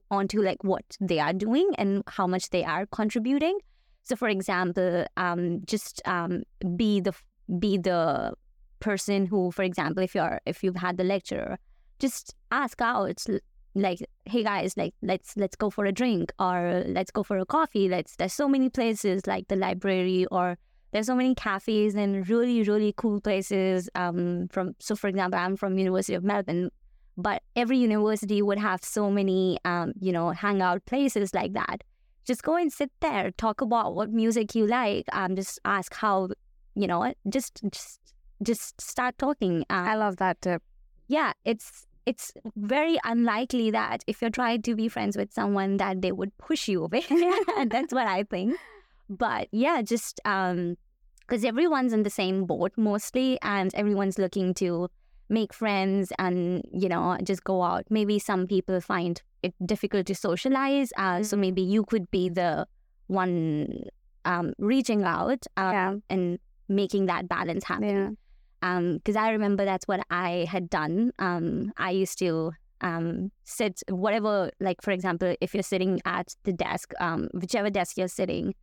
onto 0.10 0.42
like 0.42 0.64
what 0.64 0.86
they 1.02 1.20
are 1.20 1.34
doing 1.34 1.72
and 1.78 2.04
how 2.08 2.28
much 2.28 2.50
they 2.50 2.64
are 2.64 2.86
contributing. 2.86 3.58
So, 4.04 4.16
for 4.16 4.30
example, 4.30 5.06
um, 5.18 5.62
just 5.66 6.02
um, 6.06 6.44
be 6.76 7.02
the 7.02 7.14
be 7.60 7.78
the 7.78 8.34
person 8.80 9.26
who, 9.26 9.52
for 9.52 9.64
example, 9.64 10.04
if 10.04 10.16
you're 10.16 10.40
if 10.46 10.64
you've 10.64 10.76
had 10.76 10.98
the 10.98 11.04
lecture, 11.04 11.58
just 12.00 12.36
ask 12.52 12.82
out 12.82 13.26
like 13.76 14.00
hey 14.26 14.44
guys 14.44 14.76
like 14.78 14.94
let's 15.02 15.36
let's 15.36 15.56
go 15.56 15.70
for 15.70 15.86
a 15.86 15.92
drink 15.92 16.32
or 16.40 16.84
let's 16.88 17.12
go 17.12 17.24
for 17.24 17.38
a 17.38 17.46
coffee. 17.46 17.90
Let's 17.90 18.16
there's 18.16 18.34
so 18.34 18.48
many 18.48 18.70
places 18.70 19.28
like 19.28 19.48
the 19.48 19.56
library 19.56 20.26
or 20.32 20.58
there's 20.92 21.08
so 21.08 21.16
many 21.16 21.36
cafes 21.36 21.94
and 21.94 22.28
really 22.30 22.64
really 22.64 22.94
cool 22.96 23.20
places 23.20 23.90
um 23.96 24.48
from 24.48 24.76
so 24.80 24.96
for 24.96 25.10
example 25.10 25.38
i'm 25.38 25.58
from 25.58 25.78
university 25.78 26.14
of 26.14 26.24
melbourne 26.24 26.70
but 27.18 27.42
every 27.56 27.78
university 27.78 28.42
would 28.42 28.58
have 28.58 28.84
so 28.84 29.12
many 29.12 29.58
um 29.66 29.94
you 30.00 30.12
know 30.12 30.30
hangout 30.32 30.86
places 30.86 31.34
like 31.34 31.54
that. 31.54 31.84
Just 32.26 32.44
go 32.44 32.56
and 32.56 32.72
sit 32.74 32.92
there 33.02 33.32
talk 33.32 33.62
about 33.62 33.94
what 33.94 34.10
music 34.10 34.56
you 34.56 34.66
like 34.68 35.06
um 35.14 35.36
just 35.36 35.60
ask 35.66 35.94
how 35.94 36.30
you 36.76 36.88
know 36.88 37.14
just 37.30 37.62
just 37.72 38.00
just 38.42 38.82
start 38.82 39.18
talking 39.18 39.64
um, 39.70 39.88
i 39.88 39.96
love 39.96 40.18
that 40.18 40.42
tip. 40.42 40.62
Yeah 41.08 41.34
it's 41.46 41.86
it's 42.06 42.32
very 42.56 42.98
unlikely 43.04 43.72
that 43.72 44.04
if 44.08 44.22
you're 44.22 44.32
trying 44.32 44.62
to 44.64 44.76
be 44.76 44.88
friends 44.88 45.18
with 45.18 45.34
someone 45.34 45.78
that 45.78 46.02
they 46.02 46.12
would 46.12 46.38
push 46.38 46.68
you 46.68 46.84
away. 46.84 47.04
That's 47.68 47.94
what 47.94 48.08
I 48.08 48.24
think. 48.24 48.58
But 49.10 49.48
yeah, 49.52 49.82
just 49.82 50.22
um 50.26 50.78
because 51.22 51.44
everyone's 51.44 51.94
in 51.94 52.04
the 52.04 52.10
same 52.10 52.46
boat 52.46 52.72
mostly 52.78 53.40
and 53.42 53.74
everyone's 53.74 54.20
looking 54.20 54.54
to 54.56 54.90
make 55.28 55.54
friends 55.54 56.14
and 56.20 56.64
you 56.72 56.88
know 56.88 57.18
just 57.24 57.44
go 57.44 57.64
out 57.64 57.84
maybe 57.90 58.20
some 58.20 58.46
people 58.46 58.80
find 58.80 59.24
it 59.42 59.56
difficult 59.66 60.06
to 60.06 60.14
socialize 60.14 60.94
uh, 60.98 61.24
so 61.24 61.34
mm-hmm. 61.34 61.42
maybe 61.42 61.64
you 61.64 61.84
could 61.84 62.10
be 62.12 62.30
the 62.30 62.68
one 63.08 63.86
um, 64.26 64.54
reaching 64.60 65.04
out 65.04 65.44
uh, 65.58 65.72
yeah. 65.74 65.96
and 66.12 66.38
making 66.70 67.08
that 67.08 67.28
balance 67.28 67.64
happen 67.64 67.90
yeah 67.90 68.10
because 68.62 69.16
um, 69.16 69.24
I 69.24 69.30
remember 69.32 69.66
that's 69.66 69.88
what 69.88 70.02
I 70.10 70.48
had 70.50 70.70
done. 70.70 71.12
Um, 71.20 71.72
I 71.78 71.92
used 71.92 72.20
to 72.20 72.52
um, 72.82 73.32
sit 73.44 73.84
whatever, 73.90 74.52
like 74.60 74.82
for 74.82 74.92
example, 74.92 75.36
if 75.42 75.54
you're 75.54 75.64
sitting 75.64 76.02
at 76.06 76.36
the 76.44 76.54
desk, 76.54 76.94
um, 77.00 77.30
whichever 77.34 77.70
desk 77.70 77.98
you're 77.98 78.08
sitting 78.08 78.54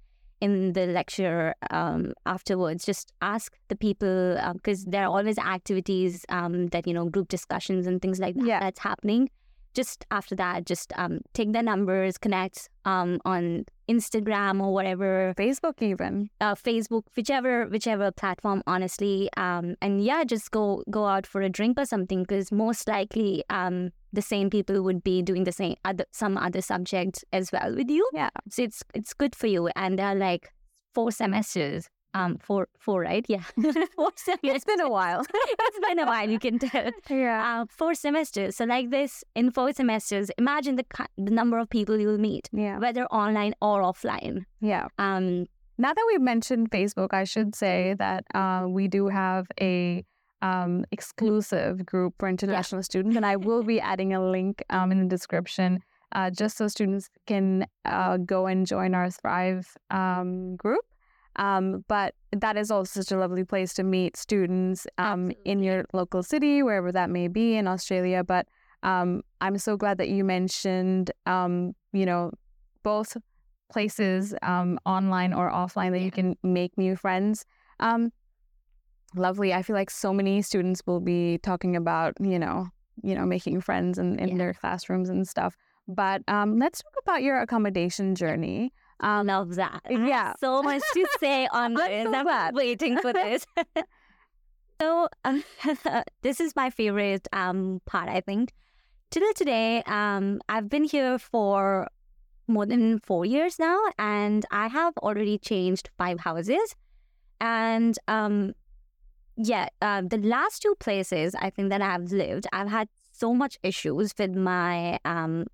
in 0.41 0.73
the 0.73 0.87
lecture 0.87 1.55
um, 1.71 2.13
afterwards, 2.27 2.85
just 2.85 3.13
ask 3.23 3.57
the 3.69 3.77
people 3.77 4.39
because 4.55 4.83
uh, 4.83 4.91
there 4.91 5.05
are 5.05 5.17
always 5.17 5.39
activities 5.39 6.27
um, 6.29 6.67
that 6.69 6.87
you 6.87 6.95
know, 6.95 7.09
group 7.09 7.29
discussions 7.29 7.87
and 7.87 8.03
things 8.03 8.19
like 8.19 8.35
that 8.35 8.47
yeah. 8.47 8.61
that's 8.61 8.81
happening 8.81 9.31
just 9.75 10.05
after 10.11 10.35
that, 10.37 10.67
just 10.67 10.93
um, 10.97 11.21
take 11.35 11.53
their 11.53 11.63
numbers, 11.63 12.19
connect 12.19 12.69
um, 12.85 13.21
on 13.25 13.65
Instagram 13.89 14.63
or 14.63 14.73
whatever, 14.73 15.35
Facebook 15.37 15.81
even, 15.81 16.29
uh, 16.41 16.55
Facebook, 16.55 17.03
whichever 17.17 17.67
whichever 17.67 18.11
platform, 18.11 18.63
honestly. 18.67 19.29
Um, 19.37 19.77
and 19.81 20.05
yeah, 20.05 20.25
just 20.25 20.51
go 20.51 20.83
go 20.91 21.07
out 21.07 21.27
for 21.27 21.43
a 21.43 21.49
drink 21.49 21.79
or 21.79 21.87
something 21.87 22.23
because 22.23 22.53
most 22.53 22.89
likely 22.89 23.45
um, 23.51 23.91
the 24.13 24.23
same 24.23 24.51
people 24.51 24.83
would 24.83 25.03
be 25.03 25.23
doing 25.23 25.45
the 25.45 25.53
same 25.53 25.77
other 25.85 26.05
some 26.13 26.37
other 26.37 26.61
subjects 26.61 27.25
as 27.33 27.51
well 27.53 27.75
with 27.75 27.89
you. 27.89 28.09
Yeah, 28.13 28.31
so 28.51 28.63
it's 28.63 28.83
it's 28.95 29.15
good 29.15 29.35
for 29.35 29.47
you. 29.47 29.69
And 29.77 29.99
there 29.99 30.07
are 30.07 30.15
like 30.15 30.53
four 30.95 31.11
semesters 31.11 31.89
um 32.15 32.37
four 32.39 32.69
four 32.79 33.01
right 33.03 33.25
yeah 33.29 33.43
four 33.97 34.11
semesters. 34.17 34.55
It's 34.57 34.65
been 34.65 34.81
a 34.81 34.91
while. 34.91 35.23
it's 35.35 35.81
been 35.89 35.99
a 35.99 36.07
while 36.07 36.29
you 36.29 36.39
can 36.39 36.59
tell 36.59 36.91
yeah. 37.11 37.61
uh, 37.63 37.65
four 37.69 37.95
semesters 37.95 38.57
so 38.57 38.65
like 38.65 38.91
this 38.91 39.25
in 39.35 39.51
four 39.51 39.73
semesters 39.73 40.31
imagine 40.39 40.77
the 40.77 40.87
the 41.17 41.31
number 41.31 41.59
of 41.59 41.69
people 41.71 41.99
you'll 41.99 42.19
meet 42.31 42.49
Yeah. 42.53 42.79
whether 42.79 43.05
online 43.07 43.55
or 43.61 43.83
offline 43.83 44.45
Yeah. 44.61 44.87
um 44.99 45.47
Now 45.79 45.93
that 45.99 46.05
we've 46.09 46.21
mentioned 46.35 46.71
Facebook, 46.71 47.13
I 47.23 47.25
should 47.33 47.55
say 47.65 47.95
that 47.99 48.23
uh, 48.41 48.63
we 48.79 48.85
do 48.97 49.03
have 49.09 49.45
a 49.71 50.05
um, 50.51 50.85
exclusive 50.97 51.75
group 51.93 52.13
for 52.19 52.29
international 52.29 52.83
students, 52.83 53.17
and 53.17 53.25
I 53.33 53.37
will 53.47 53.63
be 53.73 53.79
adding 53.81 54.13
a 54.13 54.21
link 54.37 54.63
um, 54.77 54.93
in 54.93 54.99
the 55.03 55.09
description 55.17 55.81
uh, 56.17 56.29
just 56.31 56.55
so 56.59 56.69
students 56.69 57.09
can 57.27 57.67
uh, 57.87 58.17
go 58.35 58.47
and 58.53 58.67
join 58.67 58.95
our 58.95 59.09
Thrive 59.11 59.67
um, 59.91 60.57
group. 60.57 60.85
Um, 61.37 61.85
but 61.89 62.15
that 62.33 62.57
is 62.57 62.71
also 62.71 63.01
such 63.01 63.13
a 63.13 63.19
lovely 63.19 63.45
place 63.45 63.73
to 63.75 63.83
meet 63.83 64.17
students 64.17 64.87
um, 64.99 65.33
in 65.45 65.63
your 65.63 65.85
local 65.93 66.23
city, 66.23 66.63
wherever 66.63 66.93
that 66.93 67.11
may 67.11 67.29
be 67.29 67.57
in 67.57 67.67
Australia. 67.67 68.23
But 68.23 68.47
um, 68.83 69.23
I'm 69.41 69.59
so 69.59 69.77
glad 69.77 69.99
that 69.99 70.09
you 70.09 70.25
mentioned, 70.25 71.11
um, 71.27 71.75
you 71.93 72.05
know, 72.05 72.33
both 72.83 73.17
places 73.71 74.35
um, 74.43 74.79
online 74.85 75.33
or 75.33 75.51
offline 75.51 75.93
that 75.93 76.01
you 76.01 76.11
can 76.11 76.37
make 76.43 76.77
new 76.77 76.97
friends. 76.97 77.45
Um, 77.81 78.13
lovely. 79.15 79.55
I 79.55 79.63
feel 79.63 79.75
like 79.77 79.91
so 79.91 80.13
many 80.13 80.43
students 80.43 80.83
will 80.87 81.01
be 81.01 81.39
talking 81.39 81.77
about, 81.77 82.15
you 82.21 82.39
know, 82.39 82.69
you 83.03 83.15
know, 83.15 83.25
making 83.25 83.61
friends 83.63 83.99
in, 83.99 84.19
in 84.19 84.31
Yeah. 84.31 84.39
their 84.39 84.55
classrooms 84.55 85.09
and 85.09 85.27
stuff. 85.27 85.57
But 85.89 86.23
um, 86.29 86.59
let's 86.59 86.83
talk 86.83 86.93
about 87.03 87.23
your 87.23 87.41
accommodation 87.41 88.15
journey. 88.15 88.73
Um, 89.03 89.27
love 89.27 89.57
that. 89.57 89.81
Yeah. 89.91 90.35
so 90.39 90.63
much 90.63 90.83
to 90.95 91.07
say 91.19 91.47
on 91.53 91.77
I'm 91.77 92.05
this. 92.05 92.05
so 92.13 92.29
i'm 92.29 92.55
waiting 92.55 92.99
for 92.99 93.13
this. 93.23 93.47
So 94.81 95.09
um, 95.25 95.45
this 96.23 96.41
is 96.41 96.57
my 96.57 96.69
favorite 96.71 97.29
um 97.33 97.81
part 97.87 98.09
i 98.09 98.21
think. 98.21 98.53
Till 99.11 99.33
today 99.35 99.83
um 99.87 100.41
i've 100.49 100.69
been 100.69 100.85
here 100.85 101.19
for 101.19 101.87
more 102.49 102.67
than 102.67 102.99
four 102.99 103.25
years 103.25 103.59
now 103.61 103.79
and 103.99 104.45
i 104.51 104.67
have 104.67 104.97
already 104.99 105.39
changed 105.39 105.91
five 105.99 106.21
houses. 106.21 106.75
And 107.41 107.97
um 108.09 108.55
yeah 109.37 109.69
uh, 109.81 110.03
the 110.03 110.19
last 110.19 110.63
two 110.63 110.75
places 110.79 111.35
i 111.37 111.49
think 111.49 111.71
that 111.71 111.81
i've 111.81 112.13
lived 112.13 112.47
i've 112.53 112.69
had 112.69 112.89
so 113.13 113.33
much 113.35 113.59
issues 113.63 114.13
with 114.19 114.35
my 114.35 114.99
um 115.05 115.47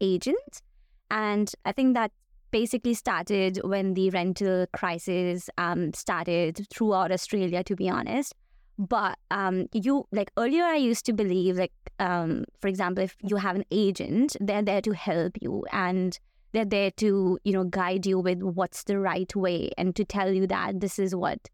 agent. 0.00 0.62
And 1.10 1.52
i 1.64 1.72
think 1.72 1.94
that 1.94 2.10
basically 2.52 2.94
started 2.94 3.58
when 3.64 3.94
the 3.94 4.10
rental 4.10 4.66
crisis 4.72 5.50
um 5.58 5.92
started 5.92 6.66
throughout 6.72 7.10
australia 7.10 7.64
to 7.64 7.74
be 7.74 7.88
honest. 7.88 8.34
But 8.78 9.18
um 9.30 9.66
you 9.72 10.06
like 10.12 10.30
earlier 10.36 10.64
i 10.64 10.76
used 10.76 11.04
to 11.06 11.12
believe 11.12 11.56
like 11.56 11.72
um 11.98 12.44
for 12.60 12.68
example 12.68 13.04
if 13.04 13.16
you 13.22 13.36
have 13.36 13.56
an 13.56 13.64
agent 13.70 14.36
they're 14.40 14.62
there 14.62 14.80
to 14.82 14.92
help 14.92 15.36
you 15.40 15.64
and 15.72 16.18
they're 16.52 16.64
there 16.64 16.90
to 16.92 17.38
you 17.44 17.52
know 17.52 17.64
guide 17.64 18.06
you 18.06 18.18
with 18.18 18.42
what's 18.42 18.84
the 18.84 18.98
right 18.98 19.34
way 19.36 19.70
and 19.76 19.94
to 19.96 20.04
tell 20.04 20.32
you 20.32 20.46
that 20.46 20.80
this 20.80 20.98
is 20.98 21.14
what 21.14 21.48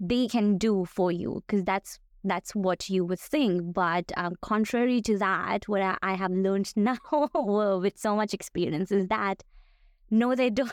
they 0.00 0.26
can 0.26 0.58
do 0.58 0.84
for 0.84 1.12
you 1.12 1.42
because 1.46 1.64
that's 1.64 1.98
that's 2.24 2.54
what 2.54 2.88
you 2.88 3.04
would 3.04 3.20
think. 3.20 3.74
But 3.74 4.10
um, 4.16 4.34
contrary 4.40 5.02
to 5.02 5.18
that 5.18 5.68
what 5.68 5.82
I, 5.82 5.96
I 6.02 6.14
have 6.14 6.32
learned 6.32 6.72
now 6.76 6.98
with 7.34 7.98
so 7.98 8.16
much 8.16 8.34
experience 8.34 8.90
is 8.90 9.06
that 9.08 9.42
no 10.10 10.34
they 10.34 10.50
don't. 10.60 10.72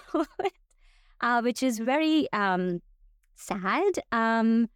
Uh, 1.22 1.42
which 1.42 1.62
is 1.62 1.78
very 1.78 2.28
um, 2.34 2.82
sad 3.36 3.94
um, 4.12 4.70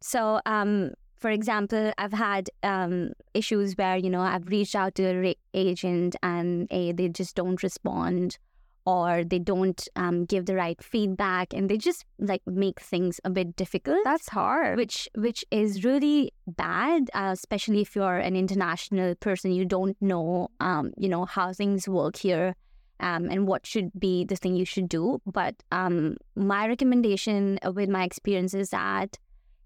so 0.00 0.40
um, 0.46 0.92
for 1.18 1.30
example 1.30 1.92
i've 1.98 2.12
had 2.12 2.48
um, 2.62 3.12
issues 3.34 3.74
where 3.74 3.96
you 3.96 4.10
know 4.10 4.20
i've 4.20 4.46
reached 4.48 4.74
out 4.74 4.94
to 4.94 5.04
a 5.04 5.34
agent 5.54 6.16
and 6.22 6.66
a 6.70 6.92
they 6.92 7.08
just 7.08 7.34
don't 7.34 7.62
respond 7.62 8.38
or 8.86 9.22
they 9.24 9.38
don't 9.38 9.86
um, 9.96 10.24
give 10.24 10.46
the 10.46 10.54
right 10.54 10.82
feedback 10.82 11.52
and 11.52 11.68
they 11.68 11.76
just 11.76 12.04
like 12.18 12.42
make 12.46 12.80
things 12.80 13.20
a 13.24 13.30
bit 13.30 13.54
difficult. 13.54 13.98
That's 14.04 14.28
hard. 14.30 14.76
which 14.78 15.08
which 15.16 15.44
is 15.50 15.84
really 15.84 16.32
bad 16.46 17.10
uh, 17.14 17.30
especially 17.32 17.82
if 17.82 17.94
you're 17.94 18.16
an 18.16 18.36
international 18.36 19.14
person 19.16 19.52
you 19.52 19.64
don't 19.64 19.96
know 20.00 20.48
um, 20.60 20.92
you 20.96 21.08
know 21.08 21.24
how 21.26 21.52
things 21.52 21.88
work 21.88 22.16
here 22.16 22.54
um, 23.00 23.28
and 23.30 23.46
what 23.46 23.66
should 23.66 23.90
be 23.98 24.24
the 24.24 24.36
thing 24.36 24.56
you 24.56 24.64
should 24.64 24.88
do. 24.88 25.20
But 25.26 25.56
um, 25.72 26.16
my 26.36 26.68
recommendation 26.68 27.58
with 27.74 27.88
my 27.88 28.04
experience 28.04 28.54
is 28.54 28.70
that 28.70 29.18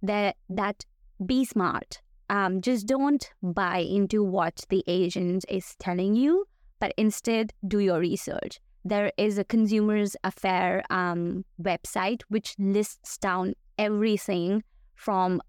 that 0.03 0.37
that 0.49 0.85
be 1.25 1.45
smart. 1.45 2.01
Um, 2.31 2.61
just 2.61 2.87
don't 2.87 3.31
buy 3.43 3.79
into 3.79 4.25
what 4.25 4.65
the 4.71 4.83
agent 4.87 5.45
is 5.49 5.77
telling 5.79 6.15
you 6.17 6.47
but 6.85 6.93
instead 6.99 7.53
do 7.67 7.79
your 7.79 7.99
research. 7.99 8.61
There 8.85 9.11
is 9.17 9.39
a 9.39 9.45
consumers 9.45 10.17
affair 10.23 10.85
um, 10.91 11.47
website 11.59 12.21
which 12.29 12.55
lists 12.59 13.17
down 13.17 13.55
everything 13.79 14.63
from 14.95 15.41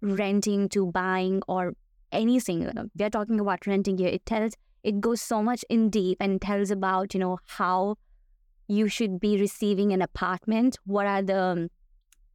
renting 0.00 0.68
to 0.70 0.90
buying 0.90 1.42
or 1.46 1.74
anything. 2.10 2.68
We're 2.98 3.10
talking 3.10 3.38
about 3.38 3.68
renting 3.68 3.98
here. 3.98 4.08
It 4.08 4.26
tells 4.26 4.54
it 4.82 5.00
goes 5.00 5.20
so 5.20 5.42
much 5.42 5.64
in 5.68 5.90
deep 5.90 6.16
and 6.20 6.40
tells 6.40 6.70
about 6.70 7.14
you 7.14 7.20
know 7.20 7.38
how 7.58 7.96
you 8.68 8.88
should 8.88 9.18
be 9.20 9.38
receiving 9.40 9.92
an 9.92 10.00
apartment 10.02 10.78
what 10.84 11.06
are 11.06 11.22
the 11.22 11.68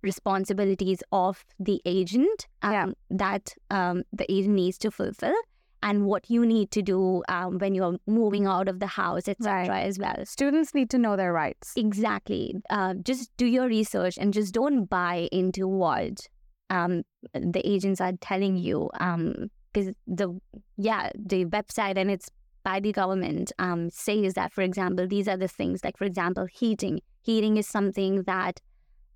responsibilities 0.01 1.01
of 1.11 1.43
the 1.59 1.81
agent 1.85 2.47
um, 2.61 2.71
Yeah. 2.73 2.85
that 3.09 3.53
um, 3.71 4.03
the 4.13 4.31
agent 4.31 4.55
needs 4.55 4.77
to 4.79 4.91
fulfill 4.91 5.35
and 5.81 6.05
what 6.05 6.29
you 6.29 6.45
need 6.45 6.71
to 6.71 6.81
do 6.81 7.23
um, 7.29 7.57
when 7.59 7.73
you're 7.75 7.97
moving 8.07 8.45
out 8.45 8.67
of 8.67 8.79
the 8.79 8.87
house 8.87 9.27
etc 9.27 9.67
Right. 9.67 9.85
as 9.85 9.97
well 9.99 10.23
Students 10.25 10.73
need 10.73 10.89
to 10.91 10.97
know 10.97 11.15
their 11.15 11.33
rights. 11.33 11.73
Exactly. 11.75 12.55
Uh, 12.69 12.93
just 12.95 13.35
do 13.37 13.45
your 13.45 13.67
research 13.67 14.17
and 14.17 14.33
just 14.33 14.53
don't 14.53 14.85
buy 14.85 15.27
into 15.31 15.67
what 15.67 16.27
um, 16.69 17.03
the 17.33 17.61
agents 17.67 18.01
are 18.01 18.13
telling 18.21 18.57
you. 18.57 18.89
Because 18.93 19.49
the 20.07 20.39
yeah, 20.77 21.09
the 21.15 21.45
website 21.45 21.97
and 21.97 22.09
it's 22.11 22.29
by 22.63 22.79
the 22.79 22.91
government 22.91 23.51
um, 23.59 23.89
says 23.91 24.33
that, 24.33 24.51
for 24.51 24.61
example, 24.61 25.07
these 25.07 25.27
are 25.27 25.37
the 25.37 25.47
things 25.47 25.83
like, 25.83 25.97
for 25.97 26.05
example, 26.05 26.47
heating. 26.51 26.99
Heating 27.21 27.57
is 27.57 27.67
something 27.67 28.23
that 28.23 28.59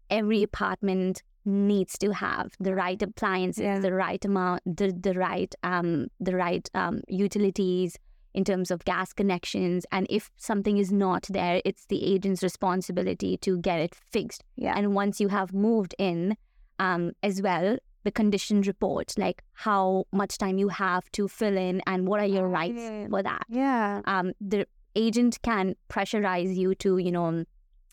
every 0.09 0.43
apartment 0.43 1.23
needs 1.45 1.97
to 1.97 2.11
have 2.11 2.51
the 2.59 2.75
right 2.75 3.01
appliances, 3.01 3.63
Yeah. 3.63 3.79
the 3.79 3.93
right 3.93 4.23
amount, 4.23 4.61
the 4.65 4.91
the 4.91 5.13
right 5.13 5.53
um, 5.63 6.07
the 6.19 6.35
right 6.35 6.69
um, 6.73 7.01
utilities 7.07 7.97
in 8.35 8.43
terms 8.43 8.69
of 8.69 8.85
gas 8.85 9.13
connections. 9.13 9.85
And 9.91 10.05
if 10.09 10.29
something 10.37 10.77
is 10.77 10.91
not 10.91 11.25
there, 11.29 11.61
it's 11.65 11.85
the 11.87 12.03
agent's 12.13 12.43
responsibility 12.43 13.37
to 13.37 13.57
get 13.57 13.79
it 13.79 13.95
fixed. 13.95 14.43
Yeah. 14.55 14.77
And 14.77 14.93
once 14.93 15.19
you 15.19 15.29
have 15.29 15.53
moved 15.53 15.95
in, 15.97 16.37
um, 16.77 17.13
as 17.23 17.41
well, 17.41 17.77
the 18.03 18.11
condition 18.11 18.61
report, 18.61 19.13
like 19.17 19.43
how 19.53 20.05
much 20.11 20.37
time 20.37 20.57
you 20.57 20.69
have 20.69 21.09
to 21.11 21.27
fill 21.27 21.57
in 21.57 21.81
and 21.85 22.07
what 22.07 22.19
are 22.19 22.25
your 22.25 22.47
rights 22.47 22.81
Right. 22.81 23.09
for 23.09 23.21
that. 23.23 23.43
Yeah. 23.49 24.01
Um, 24.05 24.33
the 24.41 24.65
agent 24.95 25.39
can 25.43 25.75
pressurize 25.89 26.55
you 26.55 26.75
to, 26.75 26.97
you 26.97 27.11
know, 27.11 27.43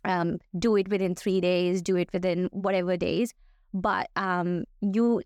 um, 0.04 0.38
do 0.58 0.76
it 0.76 0.88
within 0.88 1.14
three 1.16 1.40
days, 1.40 1.82
do 1.82 1.96
it 1.96 2.08
within 2.12 2.48
whatever 2.52 2.96
days, 2.96 3.34
but 3.74 4.08
um, 4.16 4.64
you 4.80 5.22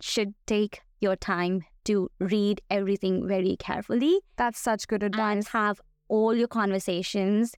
should 0.00 0.34
take 0.46 0.80
your 1.00 1.14
time 1.16 1.64
to 1.84 2.10
read 2.18 2.60
everything 2.70 3.26
very 3.26 3.56
carefully 3.56 4.20
That's 4.36 4.58
such 4.58 4.88
good 4.88 5.02
and 5.02 5.14
advice. 5.14 5.48
have 5.48 5.80
all 6.08 6.34
your 6.34 6.48
conversations 6.48 7.54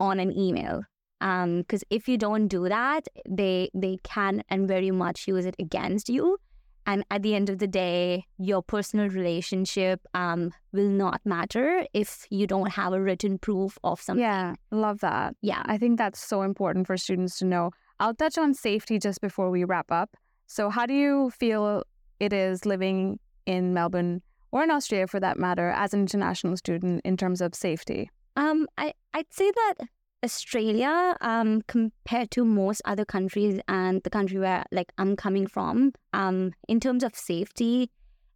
on 0.00 0.18
an 0.18 0.36
email. 0.36 0.82
Because 1.20 1.84
if 1.90 2.08
you 2.08 2.16
don't 2.18 2.48
do 2.48 2.68
that, 2.68 3.06
they 3.28 3.70
they 3.74 3.98
can 4.02 4.42
and 4.48 4.66
very 4.66 4.90
much 4.90 5.28
use 5.28 5.44
it 5.44 5.54
against 5.58 6.08
you. 6.08 6.38
And 6.86 7.04
at 7.10 7.22
the 7.22 7.34
end 7.34 7.50
of 7.50 7.58
the 7.58 7.66
day, 7.66 8.24
your 8.38 8.62
personal 8.62 9.08
relationship 9.08 10.00
um, 10.14 10.50
will 10.72 10.88
not 10.88 11.20
matter 11.24 11.84
if 11.92 12.26
you 12.30 12.46
don't 12.46 12.70
have 12.70 12.92
a 12.92 13.00
written 13.00 13.38
proof 13.38 13.78
of 13.84 14.00
something. 14.00 14.22
Yeah, 14.22 14.54
love 14.70 15.00
that. 15.00 15.36
Yeah. 15.42 15.62
I 15.66 15.78
think 15.78 15.98
that's 15.98 16.18
so 16.18 16.42
important 16.42 16.86
for 16.86 16.96
students 16.96 17.38
to 17.38 17.44
know. 17.44 17.70
I'll 18.00 18.14
touch 18.14 18.38
on 18.38 18.54
safety 18.54 18.98
just 18.98 19.20
before 19.20 19.50
we 19.50 19.62
wrap 19.64 19.92
up. 19.92 20.16
So, 20.46 20.70
how 20.70 20.86
do 20.86 20.94
you 20.94 21.30
feel 21.30 21.84
it 22.18 22.32
is 22.32 22.64
living 22.64 23.20
in 23.46 23.74
Melbourne 23.74 24.22
or 24.50 24.64
in 24.64 24.70
Australia 24.70 25.06
for 25.06 25.20
that 25.20 25.38
matter 25.38 25.70
as 25.70 25.94
an 25.94 26.00
international 26.00 26.56
student 26.56 27.02
in 27.04 27.16
terms 27.16 27.40
of 27.40 27.54
safety? 27.54 28.10
Um, 28.36 28.66
I 28.78 28.94
I'd 29.12 29.32
say 29.32 29.50
that 29.50 29.74
Australia, 30.22 31.16
um, 31.20 31.62
compared 31.66 32.30
to 32.32 32.44
most 32.44 32.82
other 32.84 33.04
countries 33.04 33.60
and 33.68 34.02
the 34.02 34.10
country 34.10 34.38
where 34.38 34.64
like 34.70 34.92
I'm 34.98 35.16
coming 35.16 35.46
from, 35.46 35.92
um, 36.12 36.52
in 36.68 36.80
terms 36.80 37.02
of 37.02 37.14
safety, 37.14 37.90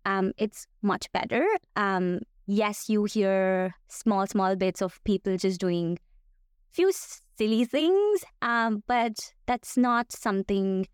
um, 0.07 0.33
it's 0.39 0.67
much 0.83 1.11
better. 1.13 1.47
Um, 1.77 2.21
yes, 2.47 2.89
you 2.89 3.05
hear 3.05 3.75
small 3.89 4.27
small 4.27 4.57
bits 4.57 4.83
of 4.83 5.03
people 5.05 5.37
just 5.37 5.61
doing 5.61 5.99
few 6.73 6.91
silly 7.39 7.65
things, 7.65 8.25
um, 8.43 8.83
but 8.87 9.33
that's 9.47 9.77
not 9.77 10.13
something, 10.13 10.87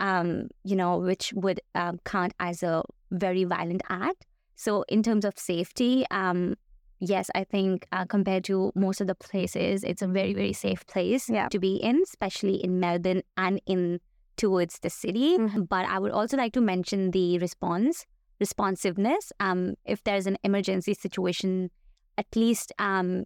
um, 0.00 0.48
you 0.64 0.76
know, 0.76 0.98
which 0.98 1.32
would 1.34 1.60
um, 1.74 1.98
count 2.04 2.32
as 2.38 2.62
a 2.62 2.82
very 3.10 3.44
violent 3.44 3.82
act. 3.88 4.26
So, 4.54 4.84
in 4.88 5.02
terms 5.02 5.24
of 5.24 5.38
safety, 5.38 6.06
um, 6.10 6.54
yes, 7.00 7.30
I 7.34 7.44
think 7.44 7.86
uh, 7.92 8.04
compared 8.06 8.44
to 8.44 8.72
most 8.74 9.00
of 9.00 9.06
the 9.06 9.14
places, 9.14 9.84
it's 9.84 10.02
a 10.02 10.06
very, 10.06 10.34
very 10.34 10.52
safe 10.52 10.86
place 10.86 11.28
Yeah. 11.28 11.48
to 11.48 11.58
be 11.58 11.76
in, 11.76 12.00
especially 12.02 12.56
in 12.62 12.80
Melbourne 12.80 13.22
and 13.36 13.60
in 13.66 14.00
towards 14.36 14.78
the 14.80 14.90
city. 14.90 15.38
Mhm. 15.38 15.68
But 15.68 15.86
I 15.86 15.98
would 15.98 16.12
also 16.12 16.36
like 16.36 16.52
to 16.54 16.60
mention 16.60 17.10
the 17.10 17.38
response, 17.38 18.04
responsiveness. 18.40 19.32
Um, 19.40 19.74
if 19.84 20.04
there's 20.04 20.26
an 20.26 20.36
emergency 20.44 20.94
situation, 20.94 21.70
at 22.18 22.26
least 22.34 22.72
um, 22.78 23.24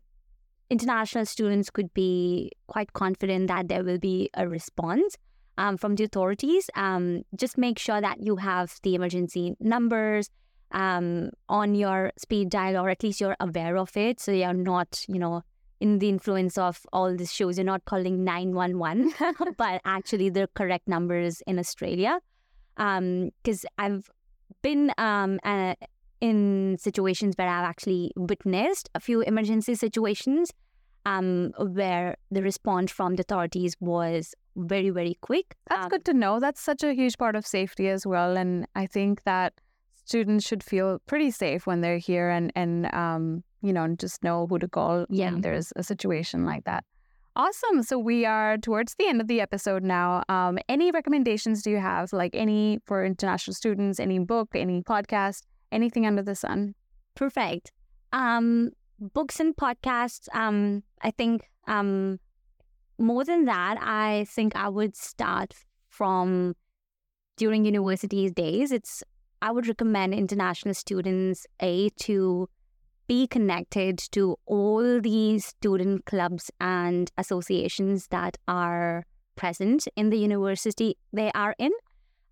international 0.68 1.26
students 1.26 1.70
could 1.70 1.92
be 1.94 2.52
quite 2.68 2.92
confident 2.92 3.48
that 3.48 3.68
there 3.68 3.82
will 3.82 3.98
be 3.98 4.30
a 4.34 4.48
response 4.48 5.16
um, 5.58 5.76
from 5.76 5.96
the 5.96 6.04
authorities. 6.04 6.70
Um, 6.76 7.22
just 7.36 7.58
make 7.58 7.78
sure 7.78 8.00
that 8.00 8.22
you 8.22 8.36
have 8.36 8.78
the 8.82 8.94
emergency 8.94 9.56
numbers 9.58 10.30
um, 10.72 11.30
on 11.48 11.74
your 11.74 12.12
speed 12.16 12.50
dial, 12.50 12.76
or 12.76 12.90
at 12.90 13.02
least 13.02 13.20
you're 13.20 13.36
aware 13.40 13.76
of 13.76 13.96
it, 13.96 14.20
so 14.20 14.32
you're 14.32 14.52
not, 14.52 15.04
you 15.08 15.18
know, 15.18 15.42
in 15.80 15.98
the 15.98 16.08
influence 16.08 16.58
of 16.58 16.86
all 16.92 17.16
these 17.16 17.32
shows. 17.32 17.56
You're 17.58 17.64
not 17.64 17.84
calling 17.86 18.22
nine 18.24 18.54
one 18.54 18.78
one, 18.78 19.12
but 19.56 19.80
actually 19.84 20.28
the 20.28 20.48
correct 20.54 20.86
numbers 20.88 21.42
in 21.46 21.58
Australia. 21.58 22.20
Because 22.76 23.66
I've 23.78 24.10
been 24.62 24.92
um, 24.98 25.38
uh, 25.44 25.74
in 26.20 26.76
situations 26.78 27.34
where 27.36 27.48
I've 27.48 27.64
actually 27.64 28.12
witnessed 28.16 28.90
a 28.94 29.00
few 29.00 29.20
emergency 29.22 29.74
situations 29.74 30.50
um, 31.06 31.52
where 31.58 32.16
the 32.30 32.42
response 32.42 32.92
from 32.92 33.16
the 33.16 33.22
authorities 33.22 33.76
was 33.80 34.34
very, 34.56 34.90
very 34.90 35.16
quick. 35.22 35.56
That's 35.68 35.84
Um, 35.84 35.88
good 35.88 36.04
to 36.06 36.14
know. 36.14 36.40
That's 36.40 36.60
such 36.60 36.82
a 36.82 36.92
huge 36.92 37.16
part 37.16 37.36
of 37.36 37.46
safety 37.46 37.88
as 37.88 38.06
well. 38.06 38.36
And 38.36 38.66
I 38.74 38.86
think 38.86 39.22
that 39.24 39.54
students 40.10 40.44
should 40.44 40.62
feel 40.64 40.98
pretty 41.06 41.30
safe 41.30 41.68
when 41.68 41.82
they're 41.82 41.98
here 42.10 42.28
and, 42.30 42.50
and 42.56 42.92
um, 42.92 43.44
you 43.62 43.72
know, 43.72 43.86
just 43.94 44.24
know 44.24 44.46
who 44.48 44.58
to 44.58 44.66
call 44.68 45.06
Yeah. 45.08 45.30
when 45.30 45.42
there's 45.42 45.72
a 45.76 45.84
situation 45.84 46.44
like 46.44 46.64
that. 46.64 46.82
Awesome. 47.36 47.84
So 47.84 47.96
we 47.96 48.26
are 48.26 48.58
towards 48.58 48.96
the 48.98 49.06
end 49.06 49.20
of 49.20 49.28
the 49.28 49.40
episode 49.40 49.84
now. 49.84 50.24
Um, 50.28 50.58
any 50.68 50.90
recommendations 50.90 51.62
do 51.62 51.70
you 51.70 51.78
have? 51.78 52.12
Like 52.12 52.34
any 52.34 52.80
for 52.86 53.04
international 53.04 53.54
students, 53.54 54.00
any 54.00 54.18
book, 54.18 54.48
any 54.54 54.82
podcast, 54.82 55.42
anything 55.70 56.06
under 56.06 56.22
the 56.22 56.34
sun? 56.34 56.74
Perfect. 57.14 57.70
Um, 58.12 58.70
books 58.98 59.38
and 59.38 59.54
podcasts. 59.54 60.26
Um, 60.34 60.82
I 61.02 61.12
think 61.12 61.46
um, 61.68 62.18
more 62.98 63.24
than 63.24 63.44
that, 63.44 63.78
I 63.80 64.26
think 64.28 64.56
I 64.56 64.68
would 64.68 64.96
start 64.96 65.54
from 65.88 66.56
during 67.36 67.64
university 67.64 68.28
days. 68.28 68.72
It's 68.72 69.04
I 69.42 69.52
would 69.52 69.66
recommend 69.66 70.14
international 70.14 70.74
students 70.74 71.46
a 71.60 71.90
to 72.00 72.48
be 73.06 73.26
connected 73.26 73.98
to 74.12 74.36
all 74.46 75.00
these 75.00 75.46
student 75.46 76.04
clubs 76.06 76.50
and 76.60 77.10
associations 77.16 78.06
that 78.08 78.36
are 78.46 79.04
present 79.36 79.88
in 79.96 80.10
the 80.10 80.18
university 80.18 80.96
they 81.12 81.32
are 81.34 81.54
in. 81.58 81.72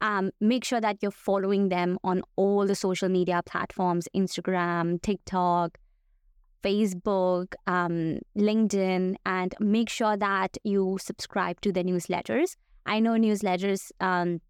Um, 0.01 0.31
make 0.41 0.65
sure 0.65 0.81
that 0.81 0.99
you're 1.01 1.11
following 1.11 1.71
them 1.71 1.99
on 2.05 2.23
all 2.37 2.67
the 2.67 2.77
social 2.77 3.09
media 3.09 3.43
platforms 3.45 4.07
Instagram, 4.15 5.03
TikTok, 5.03 5.79
Facebook, 6.63 7.55
um, 7.67 8.19
LinkedIn, 8.37 9.17
and 9.25 9.55
make 9.59 9.89
sure 9.89 10.17
that 10.17 10.57
you 10.63 10.99
subscribe 11.01 11.61
to 11.63 11.73
the 11.73 11.83
newsletters. 11.83 12.57
I 12.87 13.01
know 13.01 13.13
newsletters 13.13 13.91
um, 14.01 14.41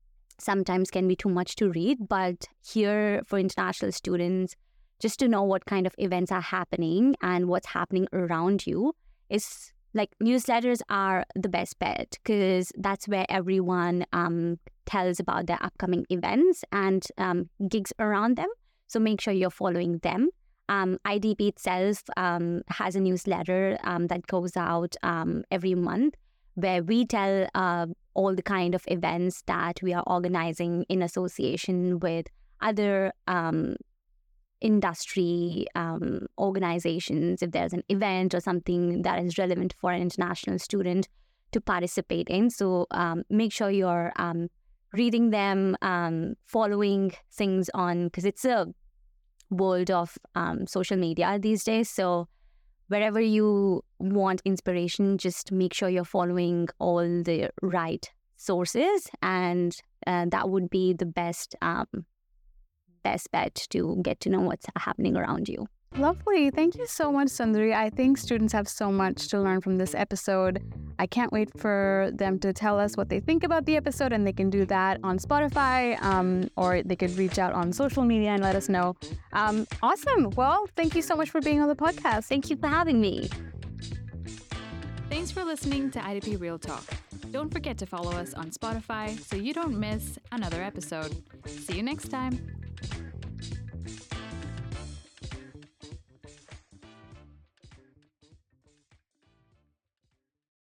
sometimes 0.40 0.90
can 0.90 1.08
be 1.08 1.16
too 1.16 1.28
much 1.28 1.56
to 1.56 1.70
read, 1.70 2.08
but 2.08 2.46
here 2.64 3.22
for 3.26 3.38
international 3.38 3.92
students, 3.92 4.54
just 5.00 5.18
to 5.20 5.28
know 5.28 5.42
what 5.42 5.64
kind 5.66 5.86
of 5.86 5.94
events 5.98 6.32
are 6.32 6.40
happening 6.40 7.14
and 7.22 7.48
what's 7.48 7.68
happening 7.68 8.06
around 8.12 8.66
you 8.66 8.94
is 9.28 9.72
like 9.94 10.10
newsletters 10.22 10.80
are 10.90 11.24
the 11.34 11.48
best 11.48 11.78
bet 11.78 12.18
because 12.22 12.72
that's 12.76 13.08
where 13.08 13.26
everyone 13.28 14.04
um, 14.12 14.58
tells 14.86 15.20
about 15.20 15.46
their 15.46 15.62
upcoming 15.62 16.04
events 16.10 16.64
and 16.72 17.06
um, 17.18 17.48
gigs 17.68 17.92
around 17.98 18.36
them. 18.36 18.48
So 18.86 18.98
make 18.98 19.20
sure 19.20 19.32
you're 19.32 19.50
following 19.50 19.98
them. 19.98 20.30
Um, 20.68 20.98
IDP 21.06 21.48
itself 21.48 22.02
um, 22.16 22.62
has 22.68 22.94
a 22.94 23.00
newsletter 23.00 23.78
um, 23.84 24.08
that 24.08 24.26
goes 24.26 24.56
out 24.56 24.96
um, 25.02 25.44
every 25.50 25.74
month 25.74 26.14
where 26.58 26.82
we 26.82 27.06
tell 27.06 27.46
uh, 27.54 27.86
all 28.14 28.34
the 28.34 28.42
kind 28.42 28.74
of 28.74 28.82
events 28.88 29.42
that 29.46 29.80
we 29.80 29.94
are 29.94 30.02
organizing 30.08 30.84
in 30.88 31.02
association 31.02 32.00
with 32.00 32.26
other 32.60 33.12
um, 33.28 33.76
industry 34.60 35.68
um, 35.76 36.26
organizations. 36.36 37.42
If 37.42 37.52
there's 37.52 37.72
an 37.72 37.84
event 37.88 38.34
or 38.34 38.40
something 38.40 39.02
that 39.02 39.24
is 39.24 39.38
relevant 39.38 39.74
for 39.80 39.92
an 39.92 40.02
international 40.02 40.58
student 40.58 41.06
to 41.52 41.60
participate 41.60 42.28
in, 42.28 42.50
so 42.50 42.88
um, 42.90 43.22
make 43.30 43.52
sure 43.52 43.70
you're 43.70 44.12
um, 44.16 44.48
reading 44.92 45.30
them, 45.30 45.76
um, 45.80 46.34
following 46.44 47.12
things 47.32 47.70
on 47.72 48.06
because 48.06 48.24
it's 48.24 48.44
a 48.44 48.66
world 49.48 49.92
of 49.92 50.18
social 50.66 50.96
media 50.96 51.38
these 51.40 51.62
days. 51.62 51.88
So 51.88 52.26
wherever 52.88 53.20
you 53.20 53.82
want 53.98 54.42
inspiration, 54.44 55.18
just 55.18 55.52
make 55.52 55.72
sure 55.72 55.88
you're 55.88 56.04
following 56.04 56.68
all 56.78 57.22
the 57.22 57.50
right 57.62 58.10
sources, 58.36 59.08
and 59.22 59.76
uh, 60.06 60.26
that 60.30 60.48
would 60.50 60.70
be 60.70 60.92
the 60.92 61.06
best 61.06 61.54
um, 61.62 61.86
best 63.02 63.30
bet 63.30 63.54
to 63.70 63.98
get 64.02 64.20
to 64.20 64.30
know 64.30 64.40
what's 64.40 64.66
happening 64.76 65.16
around 65.16 65.48
you. 65.48 65.66
Lovely. 65.96 66.50
Thank 66.50 66.76
you 66.76 66.86
so 66.86 67.10
much, 67.10 67.28
Sundari. 67.28 67.74
I 67.74 67.90
think 67.90 68.18
students 68.18 68.52
have 68.52 68.68
so 68.68 68.92
much 68.92 69.28
to 69.28 69.40
learn 69.40 69.60
from 69.60 69.78
this 69.78 69.94
episode. 69.94 70.62
I 70.98 71.06
can't 71.06 71.32
wait 71.32 71.58
for 71.58 72.10
them 72.12 72.38
to 72.40 72.52
tell 72.52 72.78
us 72.78 72.96
what 72.96 73.08
they 73.08 73.20
think 73.20 73.42
about 73.42 73.64
the 73.66 73.76
episode, 73.76 74.12
and 74.12 74.26
they 74.26 74.32
can 74.32 74.50
do 74.50 74.64
that 74.66 75.00
on 75.02 75.18
Spotify 75.18 76.00
um, 76.02 76.50
or 76.56 76.82
they 76.82 76.94
could 76.94 77.16
reach 77.16 77.38
out 77.38 77.52
on 77.52 77.72
social 77.72 78.04
media 78.04 78.30
and 78.30 78.42
let 78.42 78.54
us 78.54 78.68
know. 78.68 78.94
Um, 79.32 79.66
awesome. 79.82 80.30
Well, 80.30 80.68
thank 80.76 80.94
you 80.94 81.02
so 81.02 81.16
much 81.16 81.30
for 81.30 81.40
being 81.40 81.60
on 81.60 81.68
the 81.68 81.76
podcast. 81.76 82.24
Thank 82.24 82.50
you 82.50 82.56
for 82.56 82.68
having 82.68 83.00
me. 83.00 83.28
Thanks 85.08 85.30
for 85.30 85.42
listening 85.42 85.90
to 85.92 85.98
IDP 86.00 86.38
Real 86.40 86.58
Talk. 86.58 86.84
Don't 87.32 87.50
forget 87.50 87.76
to 87.78 87.86
follow 87.86 88.12
us 88.12 88.34
on 88.34 88.50
Spotify 88.50 89.18
so 89.18 89.36
you 89.36 89.52
don't 89.52 89.78
miss 89.78 90.18
another 90.32 90.62
episode. 90.62 91.16
See 91.46 91.76
you 91.76 91.82
next 91.82 92.08
time. 92.08 92.57